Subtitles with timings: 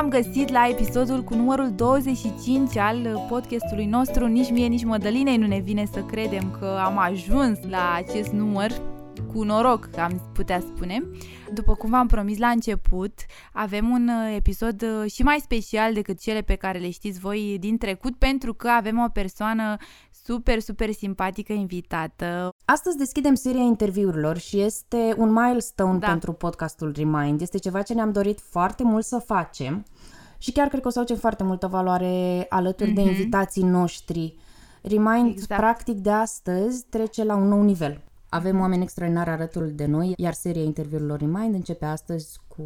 [0.00, 5.46] V-am găsit la episodul cu numărul 25 al podcastului nostru Nici mie, nici Mădălinei nu
[5.46, 8.70] ne vine să credem că am ajuns la acest număr
[9.32, 11.02] cu noroc, am putea spune.
[11.52, 13.12] După cum v-am promis la început,
[13.52, 17.56] avem un uh, episod uh, și mai special decât cele pe care le știți voi
[17.60, 19.76] din trecut, pentru că avem o persoană
[20.26, 22.54] super, super simpatică invitată.
[22.64, 26.06] Astăzi deschidem seria interviurilor și este un milestone da.
[26.06, 27.40] pentru podcastul Remind.
[27.40, 29.84] Este ceva ce ne-am dorit foarte mult să facem
[30.38, 32.94] și chiar cred că o să facem foarte multă valoare alături mm-hmm.
[32.94, 33.10] de mhm.
[33.10, 34.36] invitații noștri.
[34.82, 35.60] Remind, exact.
[35.60, 38.00] practic, de astăzi trece la un nou nivel.
[38.28, 42.64] Avem oameni extraordinari alături de noi, iar seria interviurilor Remind începe astăzi cu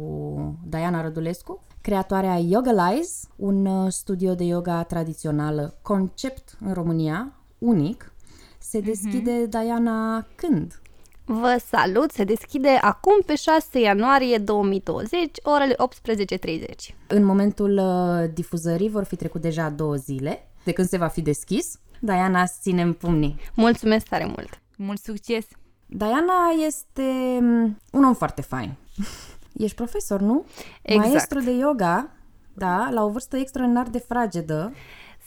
[0.67, 8.13] Diana Rădulescu, creatoarea Yoga Lies, un uh, studio de yoga tradițională concept în România, unic.
[8.59, 8.85] Se mhm.
[8.85, 9.49] deschide, mm-hmm.
[9.49, 10.81] Diana, când?
[11.25, 12.11] Vă salut!
[12.11, 15.75] Se deschide acum pe 6 ianuarie 2020, orele
[16.13, 16.63] 18.30.
[17.07, 21.21] În momentul uh, difuzării vor fi trecut deja două zile de când se va fi
[21.21, 21.79] deschis.
[21.99, 23.35] Diana, ținem pumnii.
[23.55, 24.61] Mulțumesc tare mult!
[24.77, 25.45] Mult succes!
[25.85, 28.73] Diana este mm, un om foarte fain.
[29.63, 30.45] Ești profesor, nu?
[30.81, 31.07] Exact.
[31.09, 32.09] Maestru de yoga,
[32.53, 34.73] da, la o vârstă extraordinar de fragedă.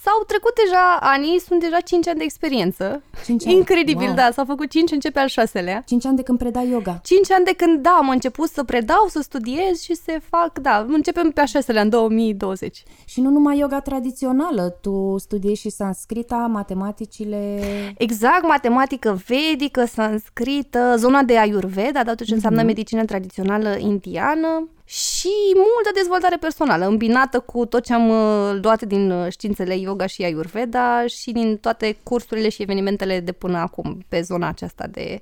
[0.05, 3.03] S-au trecut deja ani, sunt deja 5 ani de experiență.
[3.25, 3.55] 5 ani?
[3.55, 4.15] Incredibil, wow.
[4.15, 5.83] da, s-au făcut 5, începe al șaselea.
[5.85, 6.99] 5 ani de când predai yoga.
[7.03, 10.85] 5 ani de când, da, am început să predau, să studiez și să fac, da,
[10.87, 12.83] începem pe a șaselea, în 2020.
[13.05, 17.59] Și nu numai yoga tradițională, tu studiezi și sanscrita, matematicile...
[17.97, 22.65] Exact, matematică vedică, sanscrită, zona de ayurveda, da, tot ce înseamnă mm-hmm.
[22.65, 29.11] medicină tradițională indiană și multă dezvoltare personală, îmbinată cu tot ce am uh, luat din
[29.11, 34.21] uh, științele yoga și ayurveda și din toate cursurile și evenimentele de până acum pe
[34.21, 35.21] zona aceasta de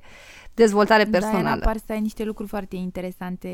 [0.54, 1.60] dezvoltare personală.
[1.60, 3.50] Da, par să ai niște lucruri foarte interesante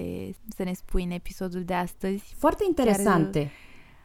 [0.56, 2.36] să ne spui în episodul de astăzi.
[2.38, 3.40] Foarte interesante.
[3.40, 3.52] Chiar,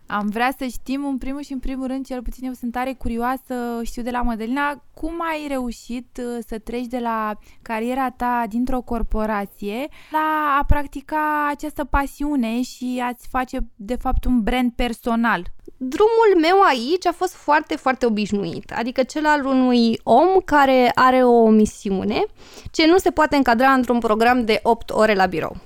[0.07, 2.93] am vrea să știm în primul și în primul rând, cel puțin eu sunt tare
[2.93, 8.45] curioasă, știu de la Mădălina, cum ai reușit uh, să treci de la cariera ta
[8.49, 15.53] dintr-o corporație la a practica această pasiune și a-ți face de fapt un brand personal?
[15.77, 21.23] Drumul meu aici a fost foarte, foarte obișnuit, adică cel al unui om care are
[21.25, 22.25] o misiune
[22.71, 25.57] ce nu se poate încadra într-un program de 8 ore la birou.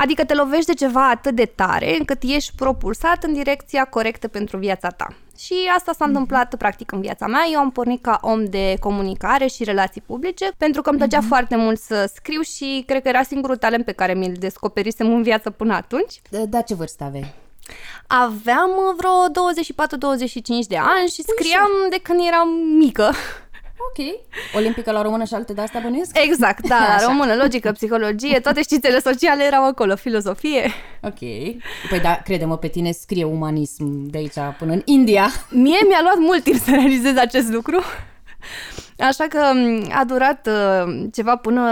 [0.00, 4.58] Adică te lovești de ceva atât de tare încât ești propulsat în direcția corectă pentru
[4.58, 5.06] viața ta.
[5.38, 7.40] Și asta s-a întâmplat practic în viața mea.
[7.52, 11.28] Eu am pornit ca om de comunicare și relații publice pentru că îmi plăcea mm-hmm.
[11.28, 15.22] foarte mult să scriu și cred că era singurul talent pe care mi-l descoperisem în
[15.22, 16.20] viață până atunci.
[16.30, 17.34] De, de ce vârstă aveai?
[18.06, 19.44] Aveam vreo
[20.64, 22.48] 24-25 de ani și scriam de când eram
[22.78, 23.12] mică.
[23.78, 24.06] Ok.
[24.54, 26.18] Olimpică la română și alte de astea bănuiesc?
[26.18, 30.70] Exact, da, la română, logică, psihologie, toate științele sociale erau acolo, filozofie.
[31.02, 31.18] Ok.
[31.88, 35.28] Păi da, crede-mă, pe tine scrie umanism de aici până în India.
[35.50, 37.82] Mie mi-a luat mult timp să realizez acest lucru.
[38.98, 39.38] Așa că
[39.92, 41.62] a durat uh, ceva până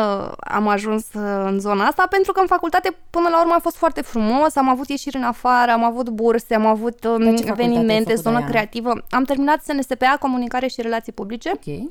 [0.40, 3.76] am ajuns uh, în zona asta, pentru că în facultate până la urmă a fost
[3.76, 8.44] foarte frumos, am avut ieșiri în afară, am avut burse, am avut um, evenimente, zonă
[8.44, 8.92] creativă.
[9.10, 11.50] Am terminat SNSPA, Comunicare și Relații Publice.
[11.54, 11.90] Ok.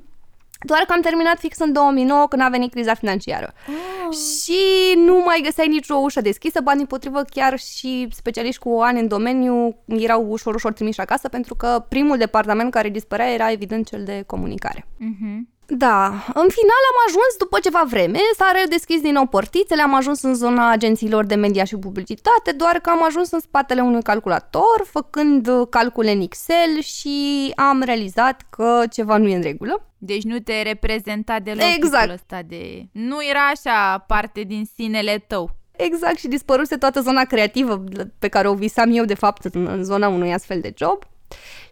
[0.65, 3.53] Doar că am terminat fix în 2009 când a venit criza financiară.
[3.67, 4.15] Oh.
[4.15, 4.59] Și
[4.95, 9.77] nu mai găseai nicio ușă deschisă, bani împotrivă chiar și specialiști cu ani în domeniu
[9.85, 14.23] erau ușor, ușor trimiși acasă pentru că primul departament care dispărea era evident cel de
[14.27, 14.87] comunicare.
[14.87, 15.53] Mm-hmm.
[15.67, 20.21] Da, în final am ajuns după ceva vreme, s-a redeschis din nou portițele, am ajuns
[20.21, 24.83] în zona agențiilor de media și publicitate, doar că am ajuns în spatele unui calculator,
[24.83, 29.85] făcând calcule în Excel și am realizat că ceva nu e în regulă.
[30.05, 32.11] Deci nu te reprezenta deloc exact.
[32.11, 32.85] ăsta de...
[32.91, 35.55] Nu era așa parte din sinele tău.
[35.75, 37.83] Exact, și dispăruse toată zona creativă
[38.19, 41.03] pe care o visam eu, de fapt, în, în zona unui astfel de job.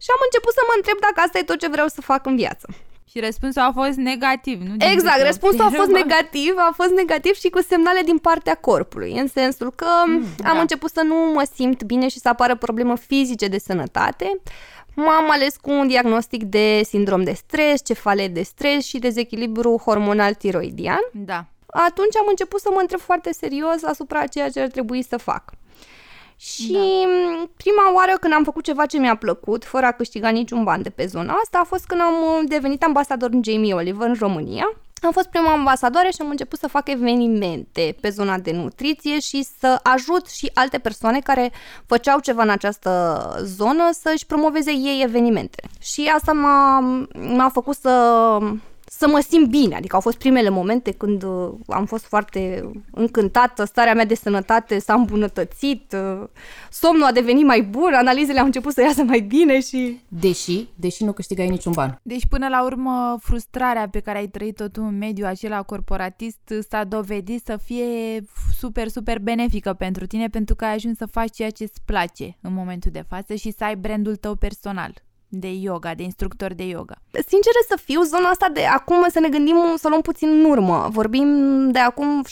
[0.03, 2.35] Și am început să mă întreb dacă asta e tot ce vreau să fac în
[2.35, 2.67] viață.
[3.13, 4.75] Și răspunsul a fost negativ, nu?
[4.91, 9.27] Exact, răspunsul a fost negativ, a fost negativ și cu semnale din partea corpului, în
[9.27, 10.13] sensul că mm,
[10.43, 10.59] am da.
[10.59, 14.41] început să nu mă simt bine și să apară probleme fizice de sănătate.
[14.95, 20.33] M-am ales cu un diagnostic de sindrom de stres, cefalet de stres și dezechilibru hormonal
[20.33, 21.01] tiroidian.
[21.11, 21.45] Da.
[21.67, 25.51] atunci am început să mă întreb foarte serios asupra ceea ce ar trebui să fac.
[26.37, 26.79] Și da.
[27.57, 30.89] prima oară când am făcut ceva ce mi-a plăcut, fără a câștiga niciun ban de
[30.89, 34.77] pe zona asta, a fost când am uh, devenit ambasador în Jamie Oliver în România.
[35.03, 39.45] Am fost prima ambasadoare și am început să fac evenimente pe zona de nutriție și
[39.59, 41.51] să ajut și alte persoane care
[41.85, 45.63] făceau ceva în această zonă să-și promoveze ei evenimente.
[45.81, 46.79] Și asta m-a,
[47.35, 48.37] m-a făcut să
[48.97, 49.75] să mă simt bine.
[49.75, 54.79] Adică au fost primele momente când uh, am fost foarte încântată, starea mea de sănătate
[54.79, 56.27] s-a îmbunătățit, uh,
[56.71, 59.99] somnul a devenit mai bun, analizele au început să iasă mai bine și...
[60.07, 61.99] Deși, deși nu câștigai niciun ban.
[62.03, 66.83] Deci până la urmă frustrarea pe care ai trăit-o tu în mediul acela corporatist s-a
[66.83, 67.85] dovedit să fie
[68.57, 72.37] super, super benefică pentru tine pentru că ai ajuns să faci ceea ce îți place
[72.41, 74.93] în momentul de față și să ai brandul tău personal
[75.35, 76.95] de yoga, de instructor de yoga?
[77.11, 80.87] Sincer să fiu, zona asta de acum să ne gândim să luăm puțin în urmă.
[80.91, 81.27] Vorbim
[81.71, 82.31] de acum 7-8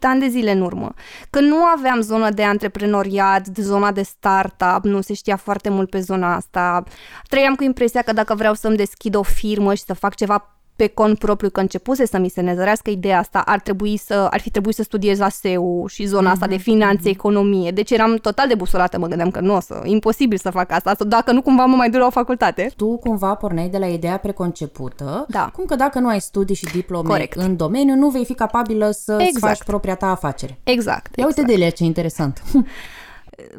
[0.00, 0.94] ani de zile în urmă.
[1.30, 5.90] Când nu aveam zonă de antreprenoriat, de zona de startup, nu se știa foarte mult
[5.90, 6.84] pe zona asta.
[7.28, 10.86] Trăiam cu impresia că dacă vreau să-mi deschid o firmă și să fac ceva pe
[10.86, 14.50] cont propriu că începuse să mi se nezărească ideea asta, ar, trebui să, ar fi
[14.50, 16.32] trebuit să studiez ASEU și zona mm-hmm.
[16.32, 17.12] asta de mhm, finanțe, mm-hmm.
[17.12, 17.70] economie.
[17.70, 20.94] Deci eram total de busolată, mă gândeam că nu o să, imposibil să fac asta,
[21.06, 22.72] dacă nu cumva mă mai duc la o facultate.
[22.76, 25.50] Tu cumva porneai de la ideea preconcepută, da.
[25.52, 27.36] cum că dacă nu ai studii și diplome Corect.
[27.36, 29.56] în domeniu, nu vei fi capabilă să exact.
[29.56, 30.58] faci propria ta afacere.
[30.62, 31.16] Exact.
[31.16, 31.36] Ia exact.
[31.38, 32.42] uite, Delia, ce interesant.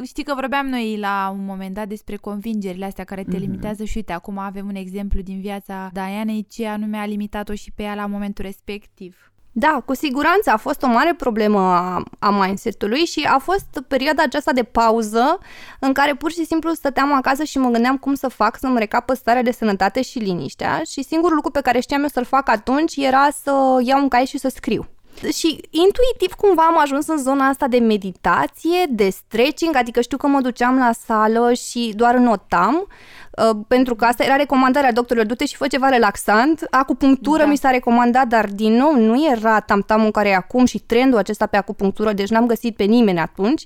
[0.03, 3.39] Știi că vorbeam noi la un moment dat despre convingerile astea care te mm-hmm.
[3.39, 7.71] limitează și uite, acum avem un exemplu din viața Dianei ce anume a limitat-o și
[7.75, 9.29] pe ea la momentul respectiv.
[9.57, 14.23] Da, cu siguranță a fost o mare problemă a, a mindset-ului și a fost perioada
[14.23, 15.39] aceasta de pauză
[15.79, 19.13] în care pur și simplu stăteam acasă și mă gândeam cum să fac să-mi recapă
[19.13, 22.95] starea de sănătate și liniștea și singurul lucru pe care știam eu să-l fac atunci
[22.95, 24.87] era să iau un cai și să scriu.
[25.33, 30.27] Și intuitiv cumva am ajuns în zona asta de meditație, de stretching, adică știu că
[30.27, 32.87] mă duceam la sală și doar notam,
[33.31, 36.67] uh, pentru că asta era recomandarea doctorilor, du-te și fă ceva relaxant.
[36.69, 37.49] Acupunctură da.
[37.49, 41.45] mi s-a recomandat, dar din nou nu era tamtamul care e acum și trendul acesta
[41.45, 43.63] pe acupunctură, deci n-am găsit pe nimeni atunci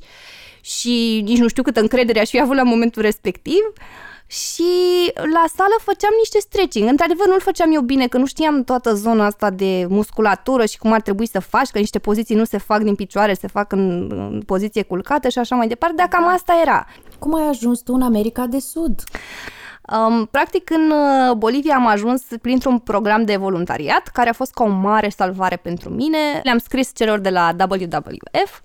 [0.61, 3.61] și nici nu știu câtă încredere aș fi avut la momentul respectiv.
[3.71, 4.71] Uh, și
[5.13, 6.89] la sală făceam niște stretching.
[6.89, 10.91] Într-adevăr, nu-l făceam eu bine, că nu știam toată zona asta de musculatură și cum
[10.91, 14.11] ar trebui să faci, că niște poziții nu se fac din picioare, se fac în,
[14.11, 16.87] în poziție culcată și așa mai departe, dar cam asta era.
[17.19, 19.03] Cum ai ajuns tu în America de Sud?
[19.97, 24.63] Um, practic, în uh, Bolivia am ajuns printr-un program de voluntariat, care a fost ca
[24.63, 26.17] o mare salvare pentru mine.
[26.43, 28.61] Le-am scris celor de la WWF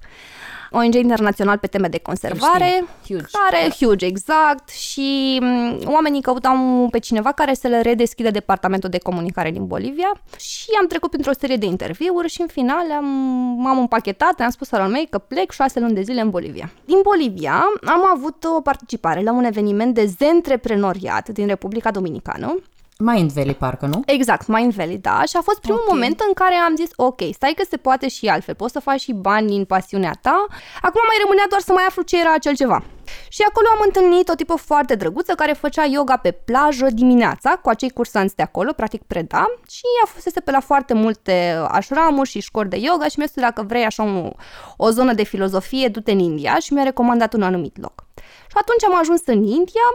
[0.77, 3.25] ONG internațional pe teme de conservare, huge.
[3.33, 8.99] care, huge, exact, și mm, oamenii căutau pe cineva care să le redeschidă departamentul de
[8.99, 13.05] comunicare din Bolivia și am trecut printr-o serie de interviuri și în final am,
[13.59, 16.73] m-am împachetat, am spus al mei că plec șase luni de zile în Bolivia.
[16.85, 22.57] Din Bolivia am avut o participare la un eveniment de zentreprenoriat din Republica Dominicană,
[22.99, 24.03] Mind Valley, parcă, nu?
[24.07, 25.23] Exact, Mind Valley, da.
[25.29, 25.93] Și a fost primul okay.
[25.93, 29.01] moment în care am zis, ok, stai că se poate și altfel, poți să faci
[29.01, 30.47] și bani din pasiunea ta.
[30.83, 32.83] Acum mai rămânea doar să mai aflu ce era acel ceva.
[33.29, 37.69] Și acolo am întâlnit o tipă foarte drăguță care făcea yoga pe plajă dimineața cu
[37.69, 42.41] acei cursanți de acolo, practic preda, și ea fusese pe la foarte multe ashramuri și
[42.41, 44.31] școli de yoga și mi-a spus dacă vrei așa o,
[44.77, 48.07] o zonă de filozofie, du-te în India și mi-a recomandat un anumit loc.
[48.49, 49.87] Și atunci am ajuns în India,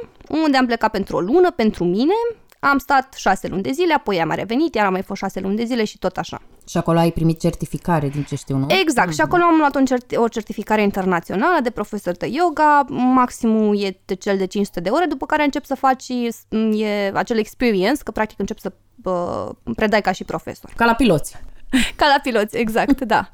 [0.43, 2.13] unde am plecat pentru o lună, pentru mine,
[2.59, 5.39] am stat șase luni de zile, apoi am mai revenit, iar am mai fost șase
[5.39, 6.41] luni de zile și tot așa.
[6.67, 8.65] Și acolo ai primit certificare din ce știu, nu?
[8.81, 9.13] Exact, mm-hmm.
[9.13, 13.99] și acolo am luat un certi- o certificare internațională de profesor de yoga, maximul e
[14.05, 16.07] de cel de 500 de ore, după care încep să faci
[16.71, 20.73] e acel experience, că practic încep să bă, predai ca și profesor.
[20.75, 21.35] Ca la piloți.
[21.95, 23.29] Ca la piloți, exact, da.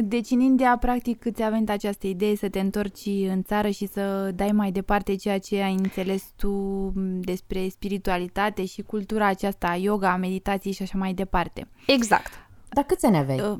[0.00, 4.30] Deci în India, practic, ți-a venit această idee să te întorci în țară și să
[4.34, 10.72] dai mai departe ceea ce ai înțeles tu despre spiritualitate și cultura aceasta, yoga, meditații
[10.72, 11.68] și așa mai departe.
[11.86, 12.32] Exact.
[12.68, 13.40] Dar câți ani aveai?
[13.40, 13.58] Uh,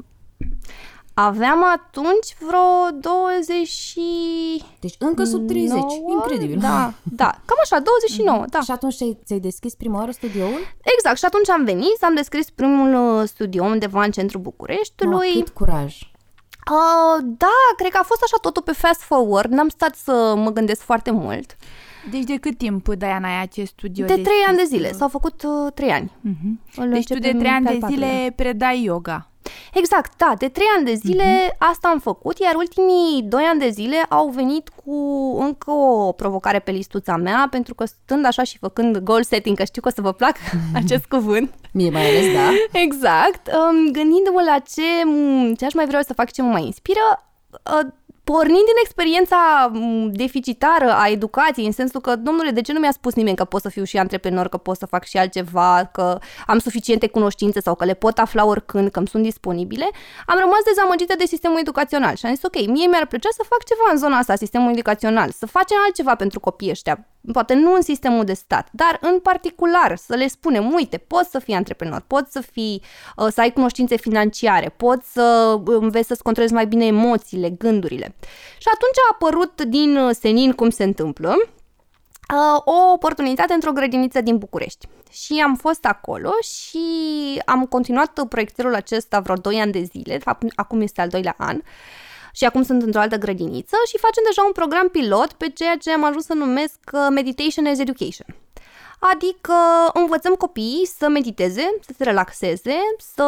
[1.15, 4.01] Aveam atunci vreo 20 și...
[4.81, 5.87] Deci încă sub 30, 9?
[6.09, 6.59] incredibil.
[6.59, 8.47] Da, da, cam așa, 29, mm.
[8.51, 8.61] da.
[8.61, 10.61] Și atunci ți-ai deschis prima oară studioul?
[10.97, 15.33] Exact, și atunci am venit, am deschis primul uh, studio undeva în centrul Bucureștiului.
[15.37, 15.99] Oh, cât curaj!
[16.71, 20.51] Uh, da, cred că a fost așa totul pe fast forward, n-am stat să mă
[20.51, 21.57] gândesc foarte mult.
[22.11, 24.07] Deci de cât timp, Diana, ai acest studio?
[24.07, 26.13] De trei ani de zile, s-au făcut uh, trei ani.
[26.29, 26.89] Uh-huh.
[26.91, 29.29] Deci tu de trei ani de zile predai yoga.
[29.75, 31.59] Exact, da, de trei ani de zile uh-huh.
[31.59, 34.95] asta am făcut, iar ultimii doi ani de zile au venit cu
[35.41, 39.65] încă o provocare pe listuța mea, pentru că stând așa și făcând goal setting, că
[39.65, 40.39] știu că o să vă placă
[40.83, 41.55] acest cuvânt.
[41.73, 42.51] Mie mai ales, da.
[42.85, 44.83] Exact, um, gândindu-mă la ce,
[45.57, 47.01] ce aș mai vreau să fac, ce mă mai inspiră,
[47.51, 47.93] uh,
[48.25, 49.71] pornind din experiența
[50.11, 53.61] deficitară a educației, în sensul că, domnule, de ce nu mi-a spus nimeni că pot
[53.61, 57.75] să fiu și antreprenor, că pot să fac și altceva, că am suficiente cunoștințe sau
[57.75, 59.91] că le pot afla oricând, că îmi sunt disponibile,
[60.27, 63.65] am rămas dezamăgită de sistemul educațional și am zis, ok, mie mi-ar plăcea să fac
[63.65, 67.83] ceva în zona asta, sistemul educațional, să facem altceva pentru copiii ăștia, poate nu în
[67.83, 72.33] sistemul de stat, dar în particular să le spunem, uite, poți să fii antreprenor, poți
[72.33, 72.83] să fii,
[73.17, 78.15] uh, să ai cunoștințe financiare, poți să înveți să-ți controlezi mai bine emoțiile, gândurile.
[78.59, 84.21] Și atunci a apărut din uh, senin cum se întâmplă, uh, o oportunitate într-o grădiniță
[84.21, 84.89] din București.
[85.11, 86.79] Și am fost acolo și
[87.45, 91.35] am continuat proiectul acesta vreo 2 ani de zile, de fapt acum este al doilea
[91.39, 91.61] an,
[92.35, 95.93] și acum sunt într-o altă grădiniță și facem deja un program pilot pe ceea ce
[95.93, 98.27] am ajuns să numesc uh, Meditation as Education.
[99.13, 99.55] Adică
[99.93, 102.77] învățăm copiii să mediteze, să se relaxeze,
[103.15, 103.25] să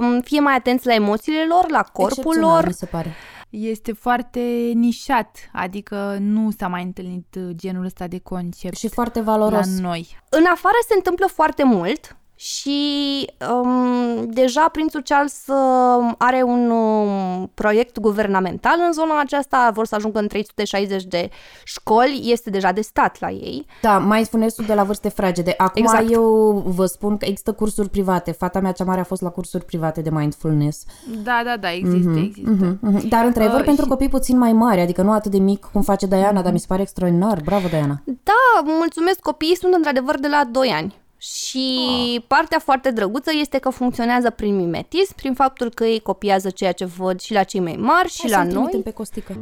[0.00, 2.66] um, fie mai atenți la emoțiile lor, la corpul lor.
[2.66, 3.14] mi se pare.
[3.50, 4.40] Este foarte
[4.74, 8.76] nișat, adică nu s-a mai întâlnit genul ăsta de concept.
[8.76, 9.66] Și foarte valoros.
[9.66, 10.18] La noi.
[10.28, 17.50] În afară se întâmplă foarte mult, și um, deja Prințul Charles uh, are un um,
[17.54, 21.28] proiect guvernamental în zona aceasta, vor să ajungă în 360 de
[21.64, 23.66] școli, este deja de stat la ei.
[23.82, 25.54] Da, mai spuneți tu de la vârste fragede.
[25.56, 26.10] Acum exact.
[26.10, 28.32] eu vă spun că există cursuri private.
[28.32, 30.84] Fata mea cea mare a fost la cursuri private de mindfulness.
[31.22, 32.50] Da, da, da, există, mm-hmm, există.
[32.50, 33.08] Mm-hmm.
[33.08, 33.90] Dar într-adevăr uh, pentru și...
[33.90, 36.44] copii puțin mai mari, adică nu atât de mic cum face Diana, mm-hmm.
[36.44, 37.40] dar mi se pare extraordinar.
[37.44, 38.02] Bravo, Diana!
[38.04, 40.98] Da, mulțumesc, copiii sunt într-adevăr de la 2 ani.
[41.22, 41.78] Și
[42.16, 42.22] oh.
[42.26, 46.84] partea foarte drăguță este că funcționează prin mimetism, prin faptul că ei copiază ceea ce
[46.84, 48.80] văd și la cei mai mari și Hai la noi.
[48.84, 49.36] pe costică.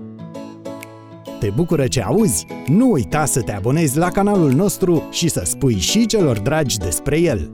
[1.40, 2.46] Te bucură ce auzi?
[2.66, 7.18] Nu uita să te abonezi la canalul nostru și să spui și celor dragi despre
[7.20, 7.50] el.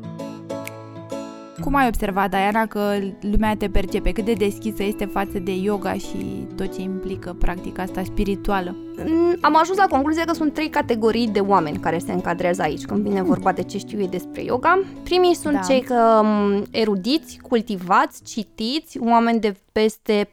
[1.60, 4.12] Cum ai observat, Diana, că lumea te percepe?
[4.12, 8.76] Cât de deschisă este față de yoga și tot ce implică practica asta spirituală?
[9.06, 12.84] Mm, am ajuns la concluzia că sunt trei categorii de oameni care se încadrează aici
[12.84, 14.82] când vine vorba de ce știu ei despre yoga.
[15.04, 15.60] Primii sunt da.
[15.60, 20.28] cei că mm, erudiți, cultivați, citiți, oameni de peste 45-50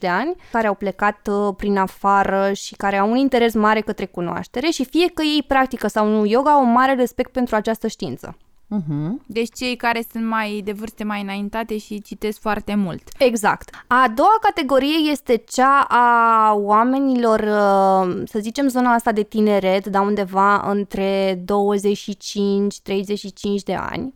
[0.00, 4.06] de ani care au plecat uh, prin afară și care au un interes mare către
[4.06, 7.86] cunoaștere și fie că ei practică sau nu yoga, au un mare respect pentru această
[7.86, 8.36] știință.
[8.76, 9.10] Uh-huh.
[9.26, 13.02] Deci cei care sunt mai de vârste mai înaintate și citesc foarte mult.
[13.18, 13.70] Exact.
[13.86, 20.00] A doua categorie este cea a oamenilor, uh, să zicem zona asta de tineret, da
[20.00, 24.14] undeva între 25-35 de ani.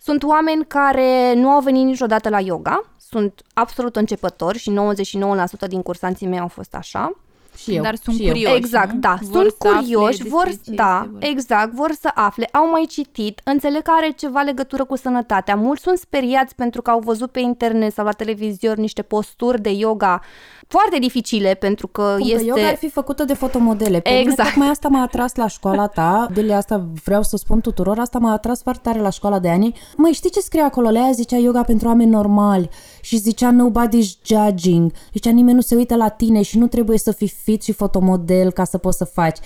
[0.00, 5.82] Sunt oameni care nu au venit niciodată la yoga, sunt absolut începători și 99% din
[5.82, 7.12] cursanții mei au fost așa.
[7.56, 7.82] Și eu.
[7.82, 8.56] Dar sunt și curioși, eu.
[8.56, 8.98] Exact, nu?
[8.98, 9.18] da.
[9.20, 14.10] Vor sunt curioși, vor, da, exact, vor să afle, au mai citit, înțeleg că are
[14.10, 15.54] ceva legătură cu sănătatea.
[15.56, 19.70] Mulți sunt speriați pentru că au văzut pe internet sau la televizor niște posturi de
[19.70, 20.20] yoga
[20.66, 22.36] foarte dificile pentru că Cum este...
[22.36, 24.00] Că yoga ar fi făcută de fotomodele.
[24.00, 24.38] Pe exact.
[24.38, 26.28] Mine, tocmai asta m-a atras la școala ta.
[26.34, 27.98] De asta vreau să spun tuturor.
[27.98, 29.78] Asta m-a atras foarte tare la școala de ani.
[29.96, 30.88] Mai știi ce scrie acolo?
[30.88, 32.68] Lea zicea yoga pentru oameni normali
[33.00, 34.92] și zicea nobody's judging.
[35.12, 38.52] Zicea nimeni nu se uită la tine și nu trebuie să fii fit și fotomodel
[38.52, 39.38] ca să poți să faci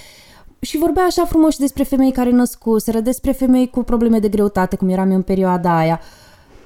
[0.61, 4.77] și vorbea așa frumos și despre femei care născuseră, despre femei cu probleme de greutate,
[4.77, 6.01] cum eram eu în perioada aia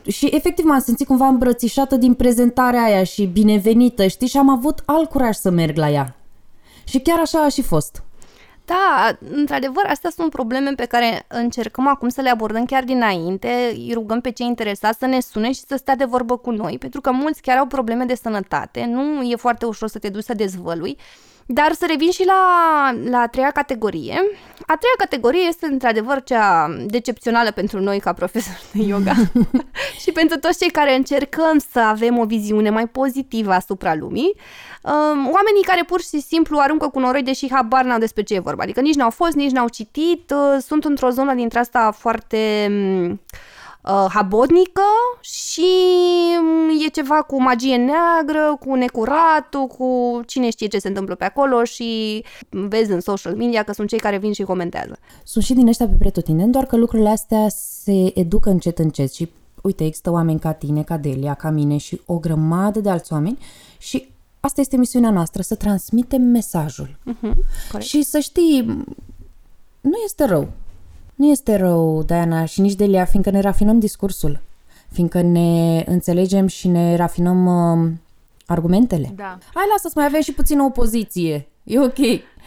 [0.07, 4.29] și efectiv m-am simțit cumva îmbrățișată din prezentarea aia și binevenită, știi?
[4.29, 6.17] Și am avut alt curaj să merg la ea.
[6.85, 8.03] Și chiar așa a și fost.
[8.65, 13.73] Da, într-adevăr, astea sunt probleme pe care încercăm acum să le abordăm chiar dinainte.
[13.73, 16.79] Îi rugăm pe cei interesați să ne sune și să stea de vorbă cu noi,
[16.79, 20.25] pentru că mulți chiar au probleme de sănătate, nu e foarte ușor să te duci
[20.25, 20.97] să dezvălui.
[21.47, 24.15] Dar să revin și la, la a treia categorie.
[24.67, 29.13] A treia categorie este într-adevăr cea decepțională pentru noi ca profesori de yoga
[30.03, 34.33] și pentru toți cei care încercăm să avem o viziune mai pozitivă asupra lumii.
[34.83, 38.39] Um, oamenii care pur și simplu aruncă cu noroi deși habar n-au despre ce e
[38.39, 38.63] vorba.
[38.63, 42.67] Adică nici n-au fost, nici n-au citit, uh, sunt într-o zonă dintre asta foarte...
[42.69, 43.21] Um,
[43.85, 44.83] uh, habotnică
[45.21, 45.71] și
[46.41, 51.25] mm, e ceva cu magie neagră, cu necuratul, cu cine știe ce se întâmplă pe
[51.25, 54.99] acolo și vezi în social media că sunt cei care vin și comentează.
[55.25, 57.47] Sunt și din ăștia pe pretutindeni, doar că lucrurile astea
[57.83, 59.29] se educă încet încet și
[59.63, 63.39] uite, există oameni ca tine, ca Delia, ca mine și o grămadă de alți oameni
[63.79, 64.09] și
[64.41, 66.99] asta este misiunea noastră, să transmitem mesajul.
[67.13, 68.63] Uh-huh, și să știi,
[69.81, 70.49] nu este rău.
[71.15, 74.41] Nu este rău, Diana, și nici Delia, fiindcă ne rafinăm discursul.
[74.93, 77.91] fiindcă ne înțelegem și ne rafinăm uh,
[78.47, 79.13] argumentele.
[79.17, 79.39] Da.
[79.55, 81.49] Hai, lasă să mai avem și puțină opoziție.
[81.65, 81.99] E ok.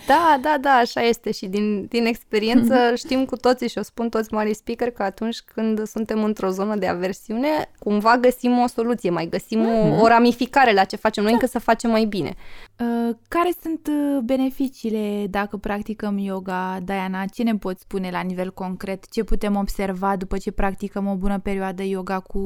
[0.08, 4.10] Da, da, da, așa este și din, din experiență știm cu toții și o spun
[4.10, 9.10] toți mari speaker că atunci când suntem într-o zonă de aversiune, cumva găsim o soluție,
[9.10, 10.00] mai găsim mm-hmm.
[10.00, 12.36] o, o ramificare la ce facem noi, încă să facem mai bine.
[12.80, 17.26] Uh, care sunt uh, beneficiile dacă practicăm yoga, Diana?
[17.26, 19.10] Ce ne poți spune la nivel concret?
[19.10, 22.42] Ce putem observa după ce practicăm o bună perioadă yoga cu,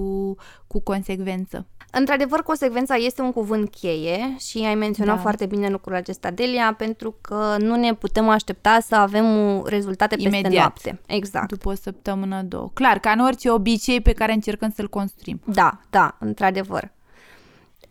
[0.68, 1.68] cu consecvență?
[1.94, 5.22] Într-adevăr, consecvența este un cuvânt cheie și ai menționat Da.
[5.22, 9.26] foarte bine lucrul acesta, Delia, pentru că nu ne putem aștepta să avem
[9.66, 10.54] rezultate peste Imediat.
[10.62, 11.00] noapte.
[11.06, 11.48] Exact.
[11.48, 12.70] După o săptămână, două.
[12.74, 15.42] Clar, ca în orice obicei pe care încercăm să-l construim.
[15.46, 16.92] Da, da, într-adevăr.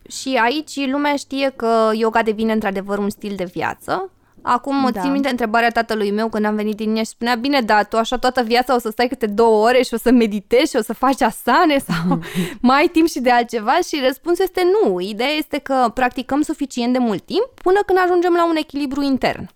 [0.09, 4.11] Și aici lumea știe că yoga devine într-adevăr un stil de viață.
[4.43, 4.91] Acum Da.
[4.91, 5.01] da.
[5.01, 7.97] țin minte întrebarea tatălui meu când am venit din Iași și spunea, bine, da, tu
[7.97, 10.83] așa toată viața o să stai câte două ore și o să meditezi și o
[10.83, 12.19] să faci asane sau
[12.69, 15.01] mai ai timp și de altceva și răspunsul este nu.
[15.01, 19.49] Ideea este că practicăm suficient de mult timp până când ajungem la un echilibru intern.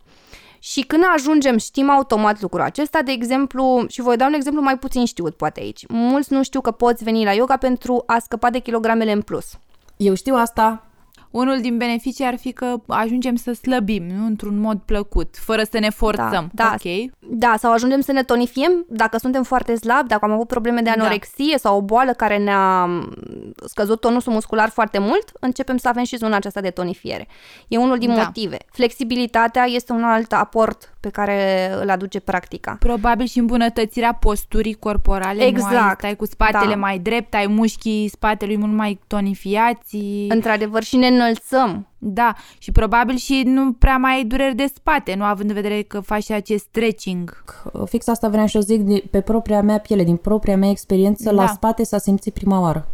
[0.59, 4.79] Și când ajungem, știm automat lucrul acesta, de exemplu, și voi da un exemplu mai
[4.79, 5.85] puțin știut poate aici.
[5.89, 9.45] Mulți nu știu că poți veni la yoga pentru a scăpa de kilogramele în plus.
[9.97, 10.87] Eu știu asta.
[11.35, 14.27] Unul din beneficii ar fi că ajungem să slăbim, nu?
[14.27, 16.51] Într-un mod plăcut, fără să ne forțăm.
[16.53, 16.75] da.
[16.75, 17.11] Ok?
[17.19, 20.91] Da, sau ajungem să ne tonifiem dacă suntem foarte slabi, dacă am avut probleme de
[20.91, 23.15] anorexie sau o boală care ne-a m,
[23.67, 27.27] scăzut tonusul muscular foarte mult, începem să avem și zona aceasta de tonifiere.
[27.69, 28.23] E unul din Da.
[28.23, 28.57] motive.
[28.73, 32.77] Flexibilitatea este un alt aport pe care îl aduce practica.
[32.79, 35.35] Probabil și îmbunătățirea posturii corporale.
[35.37, 35.99] Nu ai, Exact.
[35.99, 36.77] stai cu spatele Da.
[36.81, 39.97] mai drept, ai mușchii spatelui mult mai tonifiați.
[40.29, 41.87] Într-adevăr și ne înălțăm.
[41.99, 45.83] Da, și probabil și nu prea mai ai dureri de spate, nu având în vedere
[45.83, 47.45] că faci și acest stretching.
[47.85, 51.31] Fix asta vreau să zic de- pe propria mea piele, din propria mea experiență, Da.
[51.43, 52.87] la spate s-a simțit prima oară.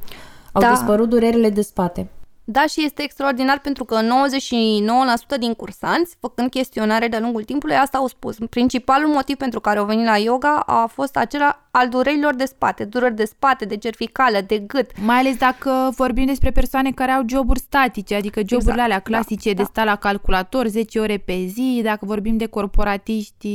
[0.52, 0.70] Au Da.
[0.70, 2.08] dispărut durerile de spate.
[2.44, 7.98] Da, și este extraordinar pentru că 99% din cursanți, făcând chestionare de-a lungul timpului, asta
[7.98, 8.36] au spus.
[8.50, 12.84] Principalul motiv pentru care au venit la yoga a fost acela al durerilor de spate,
[12.84, 14.90] dureri de spate, de cervicală, de gât.
[15.04, 19.02] Mai ales dacă vorbim despre persoane care au joburi statice, adică joburile Exact, alea da,
[19.02, 19.64] clasice de da.
[19.64, 23.50] sta la calculator 10 ore pe zi, dacă vorbim de corporatiști,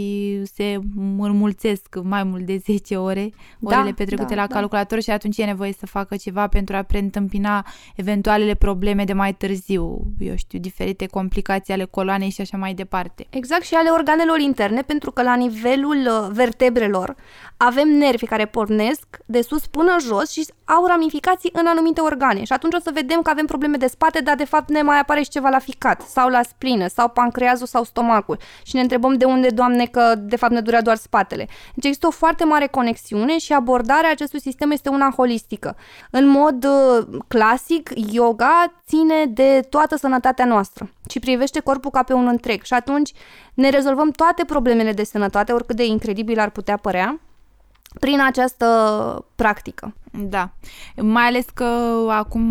[0.53, 4.53] se înmulțesc mai mult de 10 ore, Da, orele petrecute da, la da.
[4.53, 9.33] calculator și atunci e nevoie să facă ceva pentru a preîntâmpina eventualele probleme de mai
[9.33, 13.25] târziu, eu știu, diferite complicații ale coloanei și așa mai departe.
[13.29, 17.15] Exact și ale organelor interne, pentru că la nivelul uh, vertebrelor
[17.57, 22.43] avem nervi care pornesc de sus până jos și au ramificații în anumite organe.
[22.43, 24.99] Și atunci o să vedem că avem probleme de spate, dar de fapt ne mai
[24.99, 28.37] apare și ceva la ficat, sau la splină, sau pancreazul, sau stomacul.
[28.63, 31.47] Și ne întrebăm de unde, Doamne, că de fapt ne durea doar spatele.
[31.73, 35.75] Deci există o foarte mare conexiune și abordarea acestui sistem este una holistică.
[36.09, 42.13] În mod uh, clasic, yoga ține de toată sănătatea noastră și privește corpul ca pe
[42.13, 42.63] un întreg.
[42.63, 43.11] Și atunci
[43.53, 47.19] ne rezolvăm toate problemele de sănătate, oricât de incredibil ar putea părea,
[47.99, 48.65] prin această
[49.35, 49.93] practică.
[50.17, 50.53] Da,
[51.01, 51.63] mai ales că
[52.09, 52.43] acum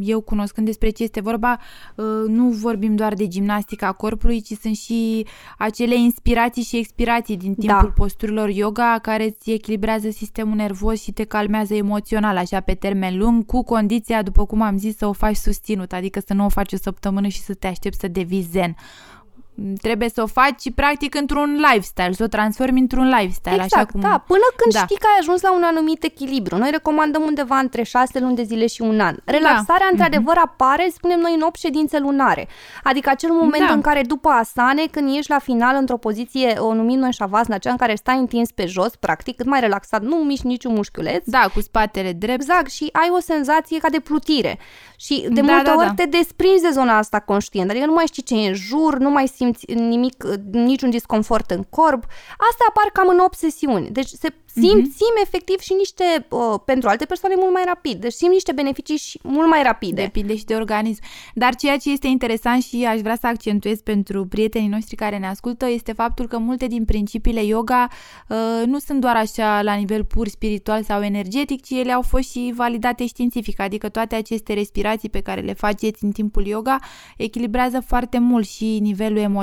[0.00, 1.58] eu cunoscând despre ce este vorba,
[1.94, 5.26] uh, nu vorbim doar de gimnastica corpului, ci sunt și
[5.58, 7.92] acele inspirații și expirații din timpul Da.
[7.96, 13.46] posturilor yoga care îți echilibrează sistemul nervos și te calmează emoțional, așa pe termen lung,
[13.46, 16.72] cu condiția, după cum am zis, să o faci susținut, adică să nu o faci
[16.72, 18.76] o săptămână și să te aștepți să devii zen.
[19.82, 24.00] Trebuie să o faci practic într-un lifestyle, să o transformi într-un lifestyle, Exact, așa cum...
[24.00, 24.78] da, până când Da.
[24.80, 26.56] știi că ai ajuns la un anumit echilibru.
[26.56, 29.16] Noi recomandăm undeva între 6 luni de zile și un an.
[29.24, 29.88] Relaxarea, Da.
[29.90, 32.48] într-adevăr, apare, spunem noi, în 8 ședințe lunare.
[32.82, 33.72] Adică acel moment Da.
[33.72, 37.72] în care după asane, când ești la final într-o poziție, o numim noi șavasna, aceea
[37.72, 41.50] în care stai întins pe jos, practic, cât mai relaxat, nu miști niciun mușchiuleț, Da,
[41.54, 42.40] cu spatele drept.
[42.40, 44.58] Exact, și ai o senzație ca de plutire.
[44.96, 45.92] Și de Da, multe da, ori da.
[45.94, 49.10] te desprinzi de zona asta conștient, adică nu mai știi ce e în jur, nu
[49.10, 52.04] mai simți nimic, niciun disconfort în corp.
[52.50, 53.90] Astea apar cam în 8 sesiuni.
[53.90, 54.82] Deci se simt, Mhm.
[54.82, 58.00] simți efectiv și niște, uh, pentru alte persoane mult mai rapid.
[58.00, 60.02] Deci simt niște beneficii și mult mai rapide.
[60.02, 61.02] Depinde și de organism.
[61.34, 65.26] Dar ceea ce este interesant și aș vrea să accentuez pentru prietenii noștri care ne
[65.26, 67.88] ascultă este faptul că multe din principiile yoga
[68.28, 72.30] uh, nu sunt doar așa la nivel pur spiritual sau energetic, ci ele au fost
[72.30, 76.78] și validate științific, adică toate aceste respirații pe care le faceți în timpul yoga
[77.16, 79.39] echilibrează foarte mult și nivelul emoțional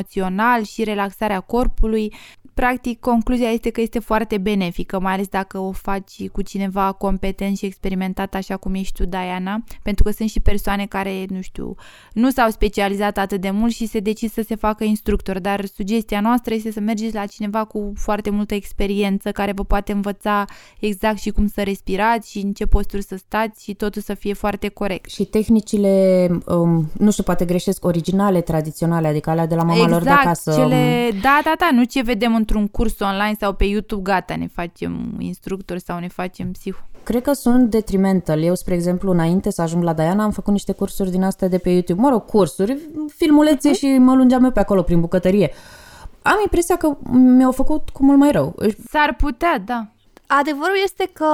[0.65, 2.13] și relaxarea corpului.
[2.57, 7.57] Practic, concluzia este că este foarte benefică, mai ales dacă o faci cu cineva competent
[7.57, 11.75] și experimentat, așa cum ești tu, Diana, pentru că sunt și persoane care, nu știu,
[12.13, 16.19] nu s-au specializat atât de mult și se decid să se facă instructor, dar sugestia
[16.21, 20.45] noastră este să mergeți la cineva cu foarte multă experiență, care vă poate învăța
[20.79, 24.33] exact și cum să respirați și în ce posturi să stați și totul să fie
[24.33, 25.09] foarte corect.
[25.09, 29.91] Și tehnicile, um, nu știu, poate greșesc, originale, tradiționale, adică alea de la mama exact,
[29.91, 30.53] lor de acasă.
[30.57, 34.47] Cele, da, da, da, nu ce vedem într-un curs online sau pe YouTube, gata, ne
[34.47, 36.75] facem instructor sau ne facem psih.
[37.03, 38.41] Cred că sunt detrimental.
[38.41, 41.57] Eu, spre exemplu, înainte să ajung la Diana, am făcut niște cursuri din astea de
[41.57, 42.01] pe YouTube.
[42.01, 42.77] Mă rog, cursuri,
[43.15, 45.51] filmulețe și mă lungeam eu pe acolo prin bucătărie.
[46.21, 48.55] Am impresia că mi-au făcut cu mult mai rău.
[48.89, 49.87] S-ar putea, da.
[50.27, 51.27] Adevărul este că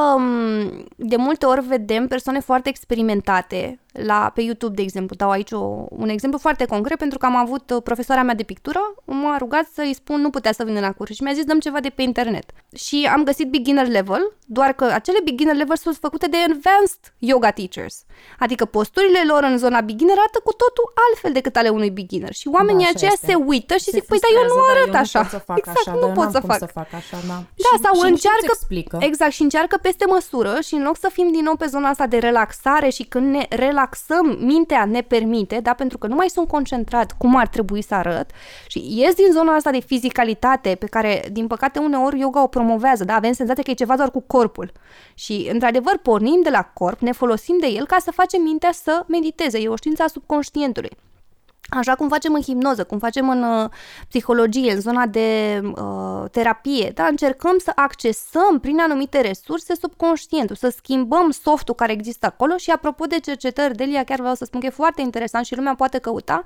[0.96, 5.16] de multe ori vedem persoane foarte experimentate la, pe YouTube, de exemplu.
[5.16, 8.44] Dau aici o, un exemplu foarte concret pentru că am avut uh, profesoara mea de
[8.44, 11.60] pictură, m-a rugat să-i spun nu putea să vină la curs și mi-a zis dăm
[11.60, 12.52] ceva de pe internet.
[12.76, 17.52] Și am găsit beginner level, doar că acele beginner level sunt făcute de advanced yoga
[17.52, 18.06] teachers.
[18.40, 22.34] Adică posturile lor în zona beginner arată cu totul altfel decât ale unui beginner.
[22.34, 23.26] Și oamenii da, aceia este.
[23.26, 25.20] se uită și se zic, păi dar eu nu arăt da, așa.
[25.20, 26.58] Nu pot să fac exact, așa, nu pot să fac.
[26.58, 27.38] să fac așa, da.
[27.66, 28.98] Da, și, sau și încearcă, explică.
[29.02, 32.08] exact, și încearcă peste măsură și în loc să fim din nou pe zona asta
[32.08, 33.83] de relaxare și când ne relaxăm,
[34.40, 38.30] mintea ne permite, da, pentru că nu mai sunt concentrat cum ar trebui să arăt
[38.68, 43.04] și ies din zona asta de fizicalitate pe care, din păcate, uneori yoga o promovează,
[43.04, 44.72] da, avem senzația că e ceva doar cu corpul.
[45.14, 49.04] Și, într-adevăr, pornim de la corp, ne folosim de el ca să facem mintea să
[49.08, 49.60] mediteze.
[49.60, 50.98] E o știință a subconștientului.
[51.76, 53.70] Așa cum facem în hipnoză, cum facem în uh,
[54.08, 57.06] psihologie, în zona de uh, terapie, da?
[57.06, 63.06] încercăm să accesăm prin anumite resurse subconștientul, să schimbăm softul care există acolo și apropo
[63.06, 66.44] de cercetări, Delia chiar vreau să spun că e foarte interesant și lumea poate căuta,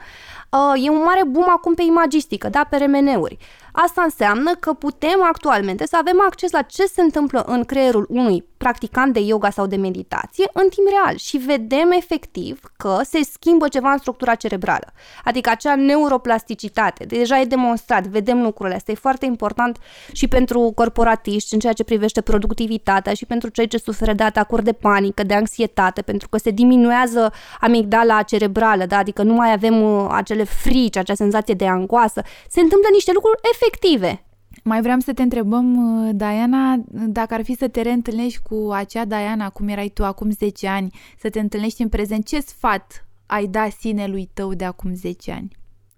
[0.50, 2.66] uh, e un mare boom acum pe imagistică, da?
[2.70, 3.38] pe remeneuri.
[3.86, 8.46] Asta înseamnă că putem actualmente să avem acces la ce se întâmplă în creierul unui
[8.58, 13.68] practicant de yoga sau de meditație în timp real și vedem efectiv că se schimbă
[13.68, 14.94] ceva în structura cerebrală.
[15.24, 19.78] Adică acea neuroplasticitate, deja e demonstrat, vedem lucrurile astea, e foarte important
[20.12, 24.64] și pentru corporatiști în ceea ce privește productivitatea și pentru cei ce suferă de atacuri
[24.64, 28.98] de panică, de anxietate, pentru că se diminuează amigdala cerebrală, da?
[28.98, 32.22] adică nu mai avem uh, acele frici, acea senzație de angoasă.
[32.50, 34.22] Se întâmplă niște lucruri efective
[34.64, 39.06] mai vreau să te întrebăm, uh, Diana, dacă ar fi să te reîntâlnești cu acea
[39.06, 43.46] Diana, cum erai tu acum 10 ani, să te întâlnești în prezent, ce sfat ai
[43.46, 45.56] da sinelui tău de acum 10 ani?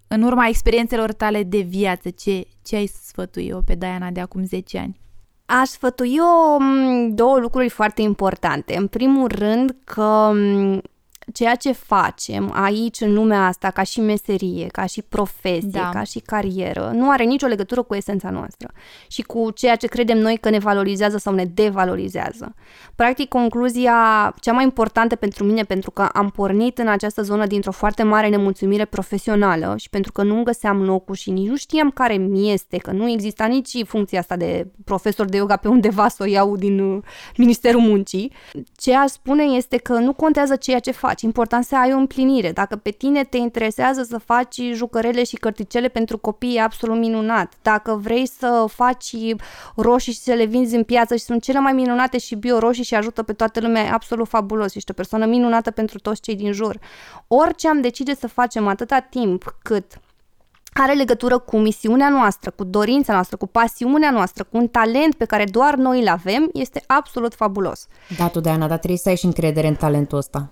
[0.07, 4.45] În urma experiențelor tale de viață, ce, ce ai sfătui eu pe Diana de acum
[4.45, 4.99] 10 ani?
[5.45, 8.77] Aș sfătui eu mm, două lucruri foarte importante.
[8.77, 10.81] În primul rând că mm,
[11.33, 15.89] ceea ce facem aici în lumea asta ca și meserie, ca și profesie, da.
[15.93, 18.71] ca și carieră, nu are nicio legătură cu esența noastră
[19.07, 22.55] și cu ceea ce credem noi că ne valorizează sau ne devalorizează.
[22.95, 23.93] Practic, concluzia
[24.39, 28.29] cea mai importantă pentru mine, pentru că am pornit în această zonă dintr-o foarte mare
[28.29, 32.77] nemulțumire profesională și pentru că nu găseam locul și nici nu știam care mi este,
[32.77, 36.55] că nu exista nici funcția asta de profesor de yoga pe undeva să o iau
[36.55, 37.03] din uh,
[37.37, 38.31] Ministerul Muncii,
[38.75, 41.97] ce aș spune este că nu contează ceea ce faci, faci, important să ai o
[41.97, 42.51] împlinire.
[42.51, 47.53] Dacă pe tine te interesează să faci jucărele și cărticele pentru copii, e absolut minunat.
[47.61, 49.15] Dacă vrei să faci
[49.75, 52.95] roșii și să le vinzi în piață și sunt cele mai minunate și bio-roșii și
[52.95, 54.75] ajută pe toată lumea, e absolut fabulos.
[54.75, 56.79] Ești o persoană minunată pentru toți cei din jur.
[57.27, 59.99] Orice am decide să facem atâta timp cât
[60.73, 65.25] are legătură cu misiunea noastră, cu dorința noastră, cu pasiunea noastră, cu un talent pe
[65.25, 67.87] care doar noi îl avem, este absolut fabulos.
[68.17, 70.49] Da, tu, Diana, dar trebuie să ai și încredere în talentul ăsta.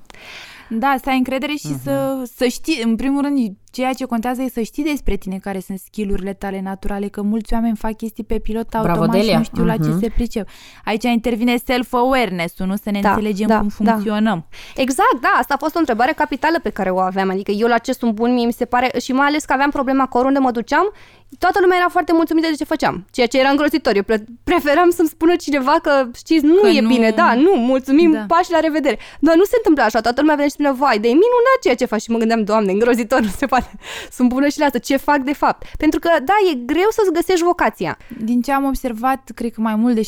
[0.69, 1.83] Da, să ai încredere și uh-huh.
[1.83, 5.59] să, să știi, în primul rând, ceea ce contează e să știi despre tine care
[5.59, 9.43] sunt skillurile tale naturale, că mulți oameni fac chestii pe pilot automat Bravo, și nu
[9.43, 9.67] știu uh-huh.
[9.67, 9.99] la ce mhm.
[9.99, 10.47] se pricep.
[10.85, 13.91] Aici intervine self-awareness-ul, nu să ne da, înțelegem da, cum da.
[13.91, 14.47] funcționăm.
[14.49, 14.81] Da.
[14.81, 17.77] Exact, da, asta a fost o întrebare capitală pe care o aveam, adică eu la
[17.77, 20.39] ce sunt bun, mie mi se pare, și mai ales că aveam problema cu oriunde
[20.39, 20.93] mă duceam,
[21.37, 23.95] toată lumea era foarte mulțumită de ce făceam, ceea ce era îngrozitor.
[23.95, 24.03] Eu
[24.43, 26.87] preferam să-mi spună cineva că, știți, nu că e nu...
[26.87, 28.25] bine, da, nu, mulțumim, da.
[28.27, 28.99] pași la revedere.
[29.19, 31.75] Dar nu se întâmplă așa, toată lumea venea și spunea, vai, de e minunat ceea
[31.75, 32.01] ce faci.
[32.01, 33.71] Și mă gândeam, doamne, îngrozitor, nu se poate.
[34.11, 35.67] Sunt bună și la asta, ce fac de fapt?
[35.77, 37.97] Pentru că, da, e greu să-ți găsești vocația.
[38.19, 40.01] Din ce am observat, cred că mai mult de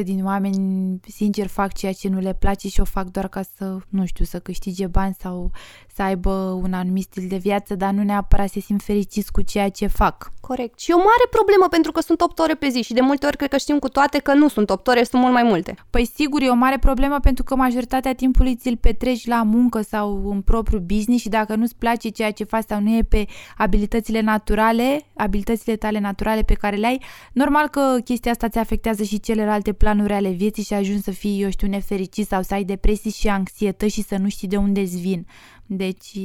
[0.00, 3.40] 70% din oameni, sincer, fac ceea ce nu le place și o fac doar ca
[3.56, 5.50] să, nu știu, să câștige bani sau
[5.94, 6.30] să aibă
[6.62, 10.25] un anumit stil de viață, dar nu neapărat să simt fericiți cu ceea ce fac.
[10.26, 10.34] Fac.
[10.40, 10.78] Corect.
[10.78, 13.26] Și e o mare problemă pentru că sunt 8 ore pe zi și de multe
[13.26, 15.74] ori cred că știm cu toate că nu sunt 8 ore, sunt mult mai multe.
[15.90, 20.30] Păi sigur, e o mare problemă pentru că majoritatea timpului ți-l petreci la muncă sau
[20.30, 24.20] în propriul business și dacă nu-ți place ceea ce faci sau nu e pe abilitățile
[24.20, 29.20] naturale, abilitățile tale naturale pe care le ai, normal că chestia asta ți afectează și
[29.20, 33.10] celelalte planuri ale vieții și ajungi să fii, eu știu, nefericit sau să ai depresii
[33.10, 35.26] și anxietăți și să nu știi de unde îți vin.
[35.66, 36.18] Deci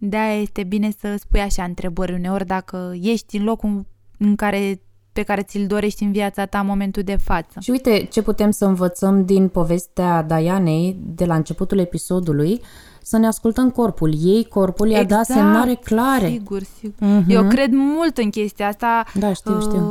[0.00, 3.86] de-aia este bine să spui așa întrebări uneori dacă ești în locul
[4.18, 4.80] în care
[5.12, 7.60] pe care ți-l dorești în viața ta în momentul de față.
[7.60, 12.60] Și uite ce putem să învățăm din povestea Dianei de la începutul episodului,
[13.02, 14.14] să ne ascultăm corpul.
[14.24, 16.28] Ei, corpul i-a exact, dat semnare clare.
[16.28, 17.06] Sigur, sigur.
[17.08, 17.26] Uh-huh.
[17.28, 19.04] Eu cred mult în chestia asta.
[19.14, 19.84] Da, știu, știu.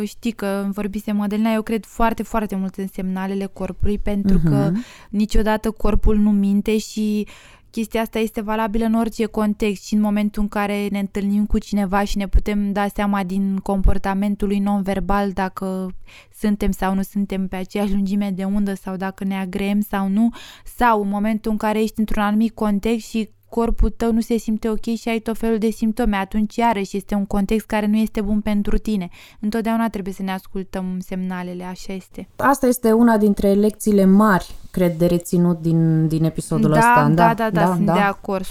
[0.00, 4.48] Uh, știi că vorbise Modelina, eu cred foarte, foarte mult în semnalele corpului pentru uh-huh.
[4.48, 4.72] că
[5.10, 7.26] niciodată corpul nu minte și
[7.74, 11.58] chestia asta este valabilă în orice context și în momentul în care ne întâlnim cu
[11.58, 15.90] cineva și ne putem da seama din comportamentul lui non-verbal dacă
[16.38, 20.30] suntem sau nu suntem pe aceeași lungime de undă sau dacă ne agreem sau nu,
[20.76, 24.68] sau în momentul în care ești într-un anumit context și corpul tău nu se simte
[24.68, 28.20] ok și ai tot felul de simptome, atunci iarăși este un context care nu este
[28.20, 29.08] bun pentru tine.
[29.40, 32.28] Întotdeauna trebuie să ne ascultăm semnalele, așa este.
[32.36, 37.08] Asta este una dintre lecțiile mari, cred, de reținut din, din episodul da, ăsta.
[37.14, 37.92] Da, da, da, da, sunt da.
[37.92, 38.50] de acord, 100%.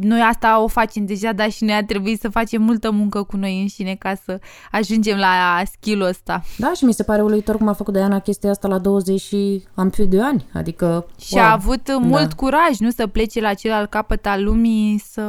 [0.00, 3.36] Noi asta o facem deja, dar și noi a trebuit să facem multă muncă cu
[3.36, 4.38] noi înșine ca să
[4.70, 6.42] ajungem la skill-ul ăsta.
[6.56, 9.64] Da, și mi se pare uluitor cum a făcut Diana chestia asta la 20 și
[9.74, 11.06] am più de ani, adică...
[11.20, 11.44] Și wow.
[11.44, 12.34] a avut mult da.
[12.36, 15.22] curaj, nu să plece la celălalt capăt al lumii să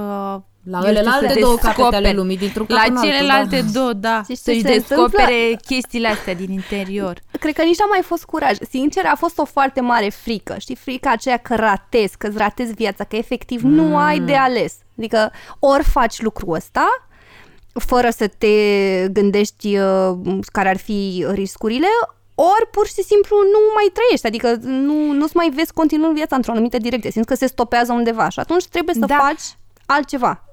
[0.65, 3.79] la celelalte două capete ale lumii, dintr-un La celelalte da.
[3.79, 4.21] două, da.
[4.33, 5.65] Să-și descopere întâmplă?
[5.65, 7.21] chestiile astea din interior.
[7.39, 8.57] Cred că nici n-a mai fost curaj.
[8.69, 10.55] Sincer, a fost o foarte mare frică.
[10.59, 13.71] Știi, frica aceea că ratezi, că îți ratezi viața, că efectiv mm.
[13.71, 14.75] nu ai de ales.
[14.97, 17.07] Adică ori faci lucrul ăsta,
[17.73, 18.47] fără să te
[19.07, 20.17] gândești uh,
[20.51, 21.87] care ar fi riscurile,
[22.35, 26.51] ori pur și simplu nu mai trăiești, adică nu, nu-ți mai vezi continuând viața într-o
[26.51, 29.17] anumită direcție, simți că se stopează undeva și atunci trebuie să da.
[29.17, 30.44] faci altceva.